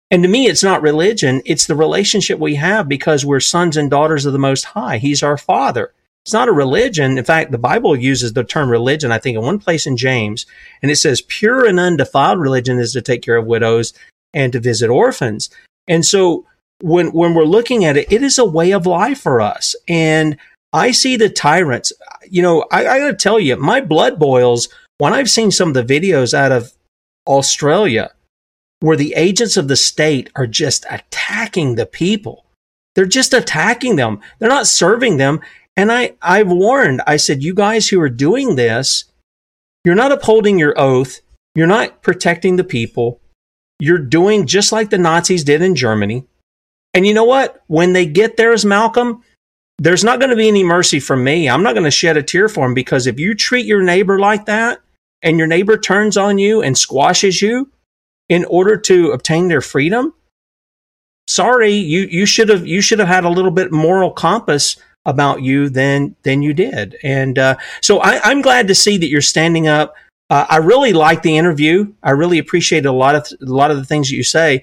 [0.09, 1.43] And to me, it's not religion.
[1.45, 4.97] It's the relationship we have because we're sons and daughters of the Most High.
[4.97, 5.93] He's our Father.
[6.28, 7.18] It's not a religion.
[7.18, 10.45] In fact, the Bible uses the term religion, I think, in one place in James,
[10.82, 13.94] and it says pure and undefiled religion is to take care of widows
[14.34, 15.49] and to visit orphans.
[15.88, 16.45] And so
[16.82, 19.74] when when we're looking at it, it is a way of life for us.
[19.88, 20.36] And
[20.74, 21.94] I see the tyrants.
[22.30, 24.68] You know, I, I got to tell you, my blood boils
[24.98, 26.74] when I've seen some of the videos out of
[27.26, 28.12] Australia
[28.82, 32.44] where the agents of the state are just attacking the people.
[32.95, 34.20] They're just attacking them.
[34.40, 35.40] They're not serving them.
[35.78, 39.06] And I, I've warned, I said, you guys who are doing this,
[39.86, 41.22] you're not upholding your oath.
[41.54, 43.22] You're not protecting the people.
[43.80, 46.26] You're doing just like the Nazis did in Germany.
[46.95, 47.64] And you know what?
[47.68, 49.24] When they get there as Malcolm,
[49.78, 51.48] there's not going to be any mercy from me.
[51.48, 54.20] I'm not going to shed a tear for him because if you treat your neighbor
[54.20, 54.82] like that
[55.22, 57.72] and your neighbor turns on you and squashes you
[58.30, 60.16] in order to obtain their freedom,
[61.28, 65.41] sorry, you, you should have, you should have had a little bit moral compass about
[65.41, 66.97] you than than you did.
[67.01, 69.95] And uh, so I, am glad to see that you're standing up.
[70.29, 71.93] Uh, I really like the interview.
[72.03, 74.61] I really appreciate a lot of a lot of the things that you say.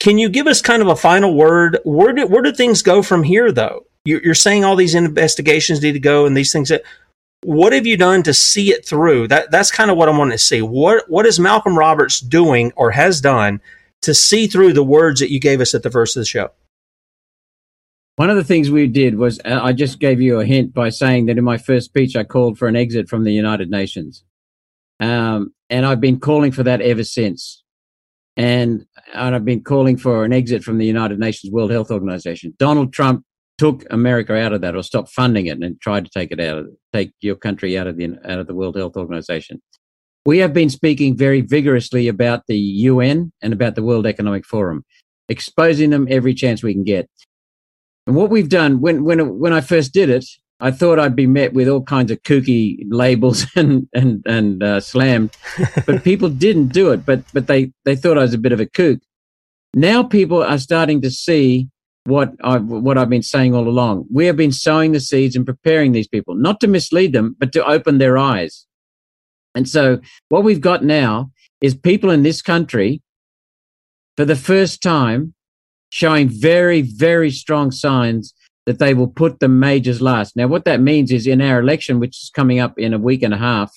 [0.00, 1.78] Can you give us kind of a final word?
[1.84, 3.86] Where do where do things go from here, though?
[4.06, 6.82] You're saying all these investigations need to go, and these things that.
[7.42, 9.28] What have you done to see it through?
[9.28, 10.62] That that's kind of what I want to see.
[10.62, 13.60] What what is Malcolm Roberts doing or has done
[14.00, 16.52] to see through the words that you gave us at the first of the show?
[18.16, 20.90] One of the things we did was uh, I just gave you a hint by
[20.90, 24.24] saying that in my first speech I called for an exit from the United Nations,
[25.00, 27.62] um, and I've been calling for that ever since.
[28.36, 32.54] And and I've been calling for an exit from the United Nations World Health Organization.
[32.58, 33.24] Donald Trump
[33.58, 36.58] took America out of that or stopped funding it and tried to take it out
[36.58, 39.60] of take your country out of the out of the World Health Organization.
[40.26, 44.84] We have been speaking very vigorously about the UN and about the World Economic Forum,
[45.28, 47.08] exposing them every chance we can get.
[48.06, 50.26] And what we've done when when when I first did it,
[50.60, 54.80] I thought I'd be met with all kinds of kooky labels and and and uh,
[54.80, 55.36] slammed,
[55.86, 57.04] but people didn't do it.
[57.06, 59.00] But but they they thought I was a bit of a kook.
[59.74, 61.68] Now people are starting to see
[62.04, 64.06] what I what I've been saying all along.
[64.12, 67.52] We have been sowing the seeds and preparing these people, not to mislead them, but
[67.52, 68.66] to open their eyes.
[69.54, 73.00] And so what we've got now is people in this country
[74.16, 75.34] for the first time
[75.94, 78.34] showing very, very strong signs
[78.66, 80.34] that they will put the majors last.
[80.34, 83.22] Now, what that means is in our election, which is coming up in a week
[83.22, 83.72] and a half,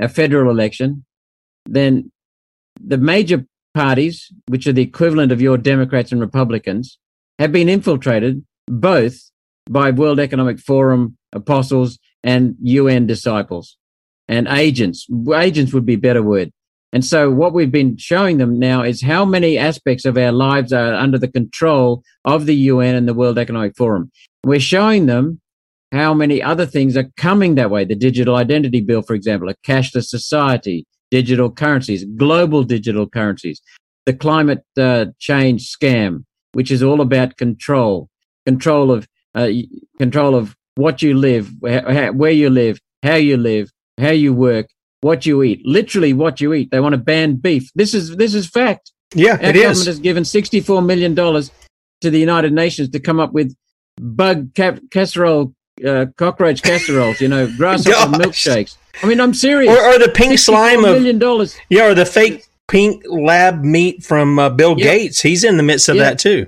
[0.00, 1.04] a federal election,
[1.64, 2.10] then
[2.84, 6.98] the major parties, which are the equivalent of your Democrats and Republicans,
[7.38, 9.30] have been infiltrated both
[9.70, 13.76] by World Economic Forum apostles and UN disciples
[14.26, 15.06] and agents.
[15.32, 16.50] Agents would be a better word.
[16.92, 20.72] And so what we've been showing them now is how many aspects of our lives
[20.72, 24.10] are under the control of the UN and the World Economic Forum.
[24.44, 25.40] We're showing them
[25.90, 27.84] how many other things are coming that way.
[27.84, 33.60] The digital identity bill, for example, a cashless society, digital currencies, global digital currencies,
[34.04, 38.08] the climate uh, change scam, which is all about control,
[38.46, 39.48] control of uh,
[39.98, 44.68] control of what you live, where, where you live, how you live, how you work,
[45.02, 46.70] what you eat, literally what you eat.
[46.70, 47.70] They want to ban beef.
[47.74, 48.90] This is this is fact.
[49.14, 49.86] Yeah, Our it government is.
[49.86, 51.50] has given sixty-four million dollars
[52.00, 53.54] to the United Nations to come up with
[54.00, 55.54] bug ca- casserole,
[55.86, 57.20] uh, cockroach casseroles.
[57.20, 58.76] You know, grasshopper milkshakes.
[59.02, 59.70] I mean, I'm serious.
[59.76, 61.56] Or, or the pink slime of million dollars.
[61.68, 64.84] Yeah, or the fake pink lab meat from uh, Bill Yeah.
[64.96, 65.20] Gates.
[65.20, 66.04] He's in the midst of Yeah.
[66.04, 66.46] that too.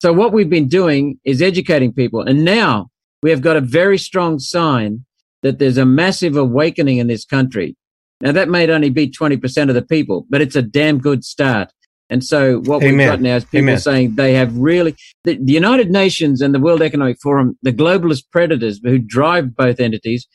[0.00, 2.90] So what we've been doing is educating people, and now
[3.22, 5.04] we have got a very strong sign
[5.44, 7.76] that there's a massive awakening in this country.
[8.20, 11.70] Now that may only be 20% of the people, but it's a damn good start.
[12.10, 12.96] And so what Amen.
[12.96, 13.78] we've got now is people Amen.
[13.78, 18.24] saying they have really, the, the United Nations and the World Economic Forum, the globalist
[18.32, 20.26] predators who drive both entities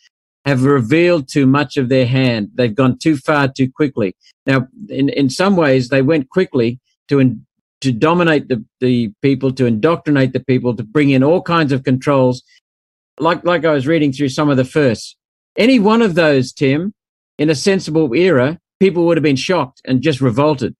[0.45, 2.49] have revealed too much of their hand.
[2.55, 4.15] They've gone too far too quickly.
[4.45, 7.45] Now, in, in some ways, they went quickly to, in,
[7.81, 11.83] to dominate the, the people, to indoctrinate the people, to bring in all kinds of
[11.83, 12.41] controls.
[13.19, 15.15] Like, like I was reading through some of the first.
[15.57, 16.93] Any one of those, Tim,
[17.37, 20.75] in a sensible era, people would have been shocked and just revolted.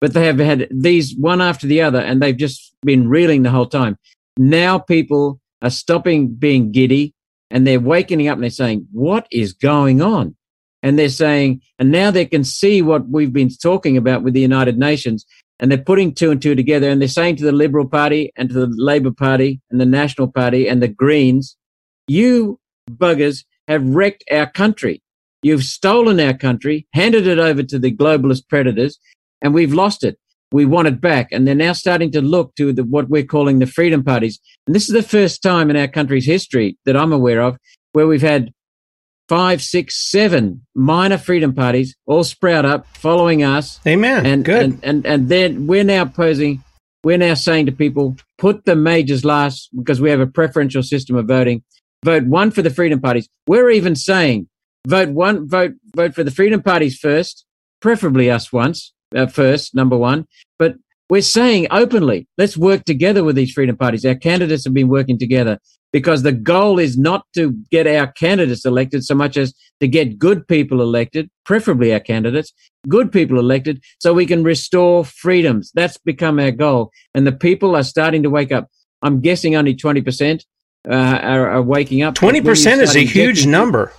[0.00, 3.50] But they have had these one after the other, and they've just been reeling the
[3.50, 3.96] whole time.
[4.36, 7.14] Now people are stopping being giddy
[7.50, 10.36] and they're waking up and they're saying, What is going on?
[10.82, 14.40] And they're saying, and now they can see what we've been talking about with the
[14.40, 15.26] United Nations.
[15.58, 18.48] And they're putting two and two together and they're saying to the Liberal Party and
[18.48, 21.56] to the Labour Party and the National Party and the Greens,
[22.08, 22.58] you
[22.90, 25.02] buggers have wrecked our country.
[25.42, 28.98] You've stolen our country, handed it over to the globalist predators,
[29.40, 30.18] and we've lost it.
[30.50, 31.28] We want it back.
[31.30, 34.40] And they're now starting to look to the, what we're calling the freedom parties.
[34.66, 37.58] And this is the first time in our country's history that I'm aware of
[37.92, 38.52] where we've had
[39.28, 43.78] five, six, seven minor freedom parties all sprout up following us.
[43.86, 44.24] Amen.
[44.24, 44.62] And, Good.
[44.62, 46.64] And, and, and then we're now posing,
[47.04, 51.16] we're now saying to people, put the majors last because we have a preferential system
[51.16, 51.62] of voting.
[52.04, 53.28] Vote one for the freedom parties.
[53.46, 54.48] We're even saying
[54.86, 57.44] vote one, vote, vote for the freedom parties first,
[57.80, 60.26] preferably us once, uh, first, number one.
[60.58, 60.76] But
[61.10, 64.04] we're saying openly, let's work together with these freedom parties.
[64.04, 65.58] Our candidates have been working together
[65.92, 70.18] because the goal is not to get our candidates elected so much as to get
[70.18, 72.52] good people elected, preferably our candidates,
[72.88, 75.72] good people elected, so we can restore freedoms.
[75.74, 76.90] That's become our goal.
[77.14, 78.68] And the people are starting to wake up.
[79.00, 80.44] I'm guessing only 20%
[80.88, 82.14] uh, are, are waking up.
[82.14, 83.92] Twenty percent is a huge number.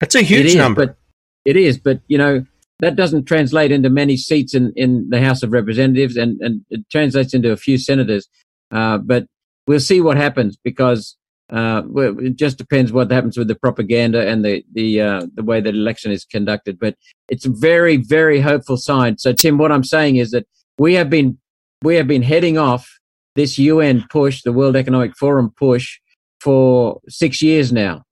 [0.00, 0.86] That's a huge It is, number.
[0.86, 0.96] But
[1.44, 2.44] it is, but you know,
[2.80, 6.88] that doesn't translate into many seats in, in the House of Representatives and, and it
[6.90, 8.28] translates into a few senators.
[8.70, 9.26] Uh, but
[9.66, 11.16] we'll see what happens because
[11.52, 15.60] uh, it just depends what happens with the propaganda and the the uh, the way
[15.60, 16.78] that election is conducted.
[16.78, 16.96] But
[17.28, 19.18] it's a very very hopeful sign.
[19.18, 20.46] So Tim, what I'm saying is that
[20.78, 21.38] we have been
[21.82, 22.90] we have been heading off
[23.36, 26.00] this UN push, the World Economic Forum push,
[26.40, 28.02] for six years now,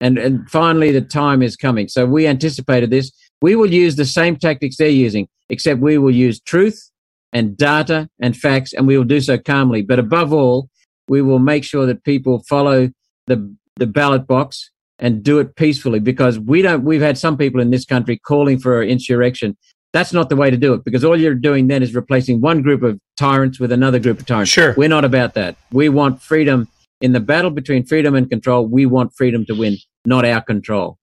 [0.00, 1.88] and and finally the time is coming.
[1.88, 3.12] So we anticipated this.
[3.42, 6.90] We will use the same tactics they're using, except we will use truth
[7.32, 9.82] and data and facts, and we will do so calmly.
[9.82, 10.68] But above all,
[11.08, 12.90] we will make sure that people follow
[13.26, 17.60] the the ballot box and do it peacefully because we don't we've had some people
[17.60, 19.56] in this country calling for insurrection
[19.92, 22.62] that's not the way to do it because all you're doing then is replacing one
[22.62, 24.74] group of tyrants with another group of tyrants Sure.
[24.76, 26.68] we're not about that we want freedom
[27.04, 29.76] in the battle between freedom and control, we want freedom to win,
[30.06, 30.98] not our control.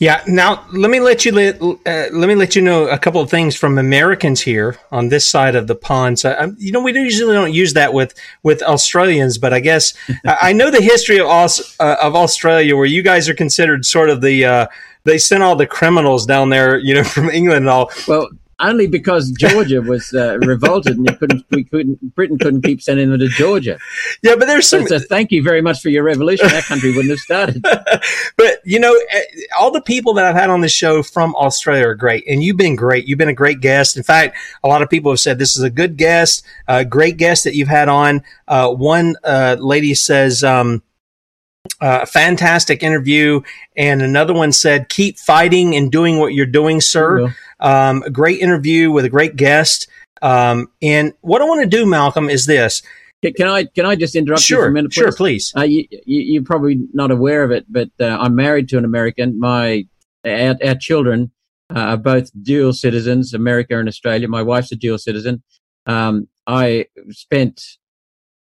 [0.00, 0.22] Yeah.
[0.26, 3.30] Now let me let you let, uh, let me let you know a couple of
[3.30, 6.18] things from Americans here on this side of the pond.
[6.18, 8.12] So um, you know we usually don't use that with
[8.42, 9.94] with Australians, but I guess
[10.26, 14.10] I know the history of Aus, uh, of Australia, where you guys are considered sort
[14.10, 14.66] of the uh,
[15.04, 17.90] they sent all the criminals down there, you know, from England and all.
[18.08, 18.28] Well,
[18.62, 23.18] only because Georgia was uh, revolted and couldn't, we couldn't, Britain couldn't keep sending them
[23.18, 23.78] to Georgia.
[24.22, 24.86] Yeah, but there's some.
[24.86, 26.48] So, so thank you very much for your revolution.
[26.48, 27.62] That country wouldn't have started.
[28.36, 29.22] but you know, eh,
[29.58, 32.56] all the people that I've had on the show from Australia are great, and you've
[32.56, 33.06] been great.
[33.06, 33.96] You've been a great guest.
[33.96, 37.16] In fact, a lot of people have said this is a good guest, a great
[37.16, 38.22] guest that you've had on.
[38.48, 40.44] Uh, one uh, lady says.
[40.44, 40.82] Um,
[41.80, 43.40] uh, fantastic interview.
[43.76, 47.34] And another one said, keep fighting and doing what you're doing, sir.
[47.62, 49.88] Um, a great interview with a great guest.
[50.20, 52.82] Um, and what I want to do, Malcolm, is this.
[53.36, 54.90] Can I can I just interrupt sure, you for a minute?
[54.90, 55.00] Please?
[55.00, 55.52] Sure, please.
[55.56, 58.84] Uh, you, you, are probably not aware of it, but uh, I'm married to an
[58.84, 59.38] American.
[59.38, 59.86] My
[60.24, 61.30] our, our children
[61.74, 64.26] uh, are both dual citizens, America and Australia.
[64.26, 65.42] My wife's a dual citizen.
[65.86, 67.62] Um, I spent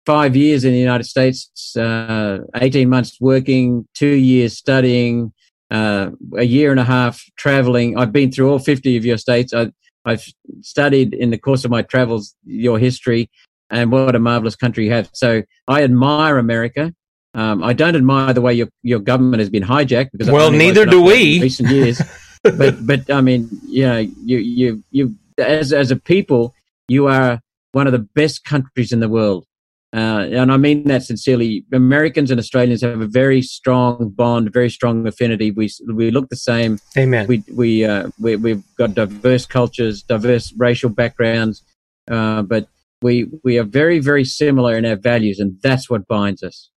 [0.06, 5.32] five years in the United States, uh, 18 months working, two years studying,
[5.70, 7.96] uh, a year and a half traveling.
[7.96, 9.54] I've been through all 50 of your states.
[9.54, 9.70] I,
[10.04, 10.26] I've
[10.62, 13.30] studied in the course of my travels your history
[13.70, 15.10] and what a marvelous country you have.
[15.12, 16.92] So I admire America.
[17.34, 20.84] Um, I don't admire the way your, your government has been hijacked because well, neither
[20.84, 21.40] do we.
[21.40, 22.02] recent years,
[22.42, 26.54] but but I mean, you know, you you you as as a people,
[26.88, 27.40] you are
[27.70, 29.46] one of the best countries in the world.
[29.92, 31.64] Uh, and I mean that sincerely.
[31.72, 35.50] Americans and Australians have a very strong bond, very strong affinity.
[35.50, 36.78] We we look the same.
[36.96, 37.26] Amen.
[37.26, 41.64] We we uh, we we've got diverse cultures, diverse racial backgrounds,
[42.08, 42.68] uh, but
[43.02, 46.70] we we are very very similar in our values, and that's what binds us.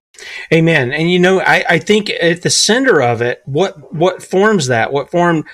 [0.52, 0.92] Amen.
[0.92, 4.92] And you know, I, I think at the center of it, what what forms that,
[4.92, 5.44] what formed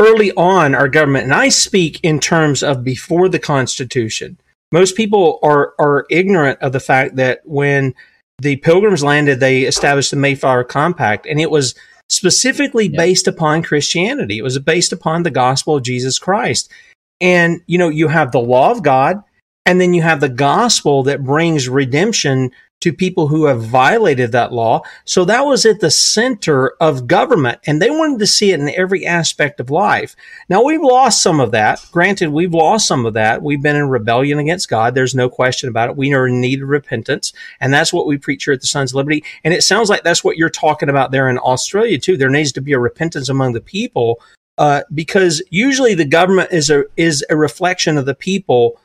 [0.00, 4.38] early on our government, and I speak in terms of before the Constitution
[4.76, 7.94] most people are are ignorant of the fact that when
[8.42, 11.74] the Pilgrims landed, they established the Mayflower Compact, and it was
[12.10, 12.98] specifically yeah.
[12.98, 14.36] based upon Christianity.
[14.36, 16.70] It was based upon the gospel of Jesus Christ.
[17.22, 19.22] And you know, you have the law of God,
[19.64, 22.50] and then you have the gospel that brings redemption
[22.86, 24.80] to people who have violated that law.
[25.04, 28.68] So that was at the center of government and they wanted to see it in
[28.76, 30.14] every aspect of life.
[30.48, 31.84] Now we've lost some of that.
[31.90, 33.42] Granted, we've lost some of that.
[33.42, 34.94] We've been in rebellion against God.
[34.94, 35.96] There's no question about it.
[35.96, 37.32] We are in need of repentance.
[37.58, 39.24] And that's what we preach here at the Sons of Liberty.
[39.42, 42.16] And it sounds like that's what you're talking about there in Australia too.
[42.16, 44.20] There needs to be a repentance among the people.
[44.58, 48.80] Uh, because usually the government is a is a reflection of the people,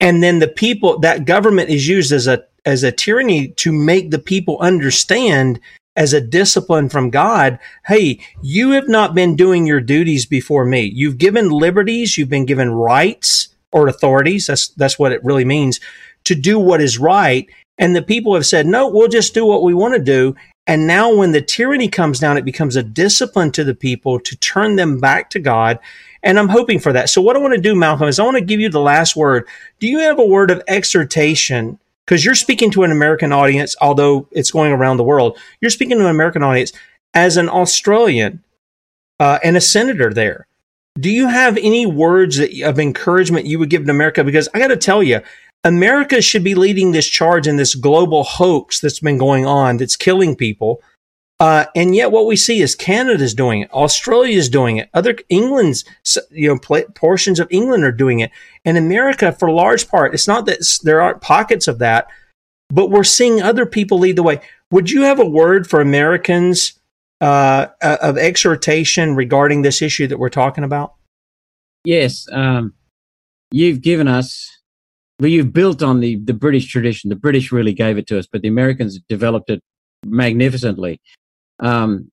[0.00, 4.10] and then the people that government is used as a as a tyranny to make
[4.10, 5.60] the people understand
[5.96, 10.90] as a discipline from God, hey, you have not been doing your duties before me.
[10.94, 14.46] You've given liberties, you've been given rights or authorities.
[14.46, 15.80] That's that's what it really means
[16.24, 17.48] to do what is right.
[17.78, 20.36] And the people have said, no, we'll just do what we want to do.
[20.66, 24.36] And now when the tyranny comes down, it becomes a discipline to the people to
[24.36, 25.80] turn them back to God.
[26.22, 27.10] And I'm hoping for that.
[27.10, 29.16] So what I want to do, Malcolm, is I want to give you the last
[29.16, 29.48] word.
[29.80, 31.80] Do you have a word of exhortation
[32.12, 35.38] because you're speaking to an American audience, although it's going around the world.
[35.62, 36.70] You're speaking to an American audience
[37.14, 38.44] as an Australian
[39.18, 40.46] uh, and a senator there.
[41.00, 44.24] Do you have any words that, of encouragement you would give to America?
[44.24, 45.22] Because I got to tell you,
[45.64, 49.96] America should be leading this charge in this global hoax that's been going on that's
[49.96, 50.82] killing people.
[51.42, 55.84] Uh, and yet, what we see is Canada's doing it, Australia's doing it, other England's,
[56.30, 58.30] you know, pl- portions of England are doing it,
[58.64, 62.06] and America, for large part, it's not that there aren't pockets of that,
[62.70, 64.40] but we're seeing other people lead the way.
[64.70, 66.74] Would you have a word for Americans
[67.20, 70.94] uh, of exhortation regarding this issue that we're talking about?
[71.84, 72.72] Yes, um,
[73.50, 74.60] you've given us,
[75.18, 77.10] well, you've built on the the British tradition.
[77.10, 79.60] The British really gave it to us, but the Americans developed it
[80.06, 81.00] magnificently.
[81.62, 82.10] Um,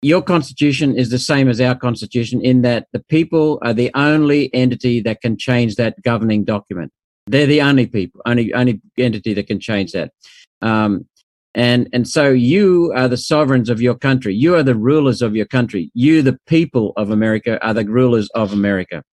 [0.00, 4.52] your constitution is the same as our constitution in that the people are the only
[4.54, 6.90] entity that can change that governing document.
[7.26, 10.12] They're the only people, only only entity that can change that.
[10.60, 11.06] Um,
[11.54, 14.34] and and so you are the sovereigns of your country.
[14.34, 15.90] You are the rulers of your country.
[15.94, 19.04] You, the people of America, are the rulers of America.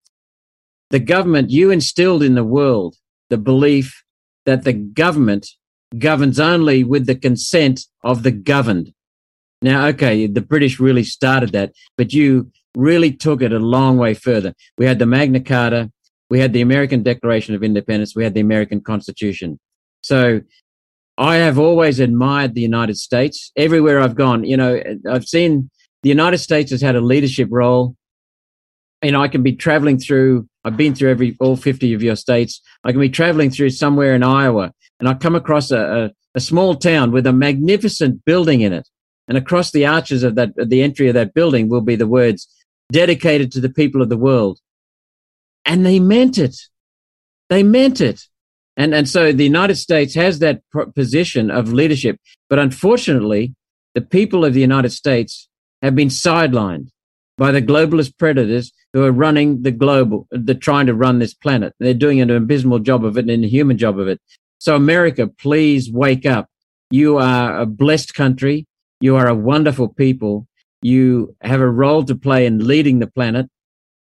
[0.90, 2.96] The government you instilled in the world
[3.30, 4.04] the belief
[4.46, 5.48] that the government
[5.98, 8.94] governs only with the consent of the governed.
[9.62, 14.14] Now, okay, the British really started that, but you really took it a long way
[14.14, 14.54] further.
[14.78, 15.92] We had the Magna Carta,
[16.30, 19.60] we had the American Declaration of Independence, we had the American Constitution.
[20.02, 20.42] So
[21.18, 24.46] I have always admired the United States everywhere I've gone.
[24.46, 25.70] You know, I've seen
[26.04, 27.96] the United States has had a leadership role.
[29.04, 32.16] You know, I can be traveling through, I've been through every, all 50 of your
[32.16, 32.62] states.
[32.86, 36.40] I can be traveling through somewhere in Iowa and I come across a, a, a
[36.40, 38.88] small town with a magnificent building in it.
[39.30, 42.48] And across the arches of that, the entry of that building will be the words
[42.92, 44.60] dedicated to the people of the world.
[45.64, 46.58] And they meant it.
[47.50, 48.22] They meant it.
[48.76, 50.62] And, and so the United States has that
[50.96, 52.20] position of leadership.
[52.50, 53.54] But unfortunately,
[53.94, 55.48] the people of the United States
[55.82, 56.90] have been sidelined
[57.38, 61.74] by the globalist predators who are running the global, they're trying to run this planet.
[61.80, 64.20] They're doing an abysmal job of it and an inhuman job of it.
[64.58, 66.50] So America, please wake up.
[66.92, 68.66] You are a blessed country.
[69.02, 70.48] You are a wonderful people.
[70.82, 73.48] You have a role to play in leading the planet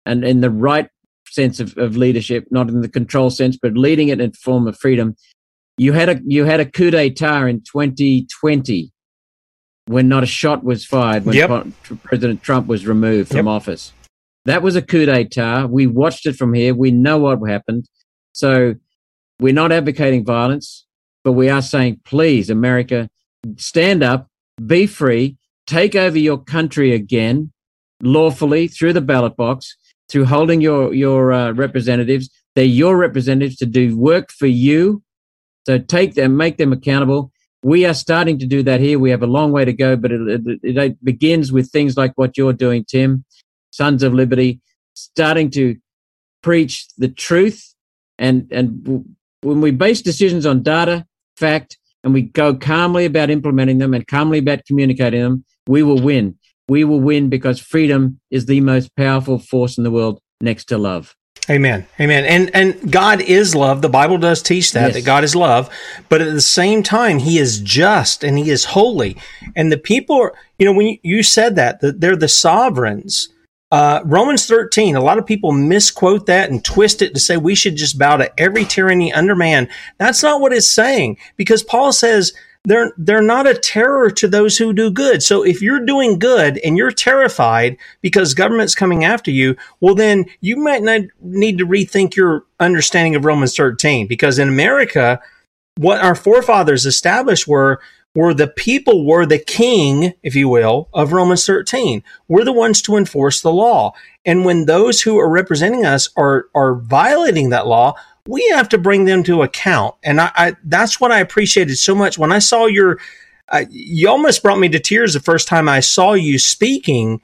[0.05, 0.89] and in the right
[1.29, 4.77] sense of, of leadership, not in the control sense, but leading it in form of
[4.77, 5.15] freedom.
[5.77, 8.91] You had a you had a coup d'état in 2020
[9.85, 11.67] when not a shot was fired when Yep.
[12.03, 13.45] President Trump was removed from Yep.
[13.47, 13.93] office.
[14.45, 15.69] That was a coup d'état.
[15.69, 16.73] We watched it from here.
[16.73, 17.85] We know what happened.
[18.33, 18.75] So
[19.39, 20.85] we're not advocating violence,
[21.23, 23.09] but we are saying, please, America,
[23.57, 24.27] stand up,
[24.65, 27.51] be free, take over your country again
[28.01, 29.75] lawfully through the ballot box,
[30.09, 32.29] through holding your your uh, representatives.
[32.55, 35.03] They're your representatives to do work for you.
[35.67, 37.31] So take them, make them accountable.
[37.61, 38.97] We are starting to do that here.
[38.97, 40.21] We have a long way to go, but it,
[40.63, 43.25] it, it begins with things like what you're doing, Tim,
[43.71, 44.61] Sons of Liberty,
[44.93, 45.75] starting to
[46.41, 47.75] preach the truth.
[48.17, 49.05] And, and
[49.41, 51.05] when we base decisions on data,
[51.35, 51.77] fact,
[52.07, 56.37] and we go calmly about implementing them and calmly about communicating them, we will win.
[56.69, 60.77] We will win because freedom is the most powerful force in the world next to
[60.77, 61.15] love.
[61.49, 61.85] Amen.
[61.99, 62.25] Amen.
[62.25, 63.81] And and God is love.
[63.81, 64.93] The Bible does teach that Yes.
[64.95, 65.69] that God is love,
[66.09, 69.17] but at the same time he is just and he is holy.
[69.55, 73.29] And the people are, you know, when you, you said that, that they're the sovereigns.
[73.69, 77.53] Uh, Romans 13, a lot of people misquote that and twist it to say we
[77.53, 79.67] should just bow to every tyranny under man.
[79.97, 82.33] That's not what it's saying because Paul says
[82.63, 85.21] they're they're not a terror to those who do good.
[85.21, 90.25] So if you're doing good and you're terrified because government's coming after you, well then
[90.39, 95.19] you might not need to rethink your understanding of Romans 13 because in America
[95.77, 97.79] what our forefathers established were
[98.17, 102.01] were the people were the king, if you will, of Romans 13.
[102.27, 103.93] We're the ones to enforce the law.
[104.25, 107.93] And when those who are representing us are are violating that law,
[108.27, 109.93] we have to bring them to account.
[110.03, 112.97] And I, I that's what I appreciated so much when I saw your
[113.49, 117.21] uh, you almost brought me to tears the first time I saw you speaking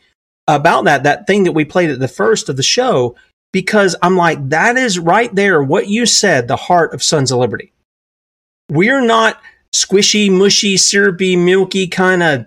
[0.47, 3.15] about that that thing that we played at the first of the show
[3.51, 7.39] because I'm like that is right there what you said the heart of Sons of
[7.39, 7.73] Liberty.
[8.69, 9.41] We're not
[9.73, 12.45] squishy, mushy, syrupy, milky kind of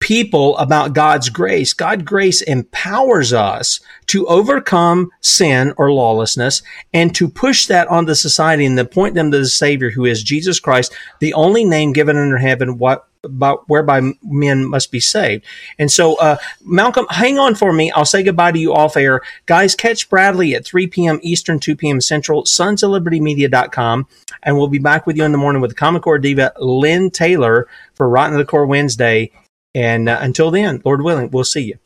[0.00, 1.72] people about God's grace.
[1.72, 6.62] God's grace empowers us to overcome sin or lawlessness
[6.92, 10.22] and to push that onto society and to point them to the Savior who is
[10.22, 15.44] Jesus Christ, the only name given under heaven what about whereby men must be saved.
[15.78, 17.90] And so, uh, Malcolm, hang on for me.
[17.90, 19.22] I'll say goodbye to you off air.
[19.46, 21.18] Guys, catch Bradley at 3 p.m.
[21.22, 22.00] Eastern, 2 p.m.
[22.00, 24.06] Central, sons of libertymedia.com.
[24.42, 27.10] And we'll be back with you in the morning with the Common Core diva Lynn
[27.10, 29.32] Taylor for Rotten to the Core Wednesday.
[29.74, 31.78] And uh, until then, Lord willing, we'll see you.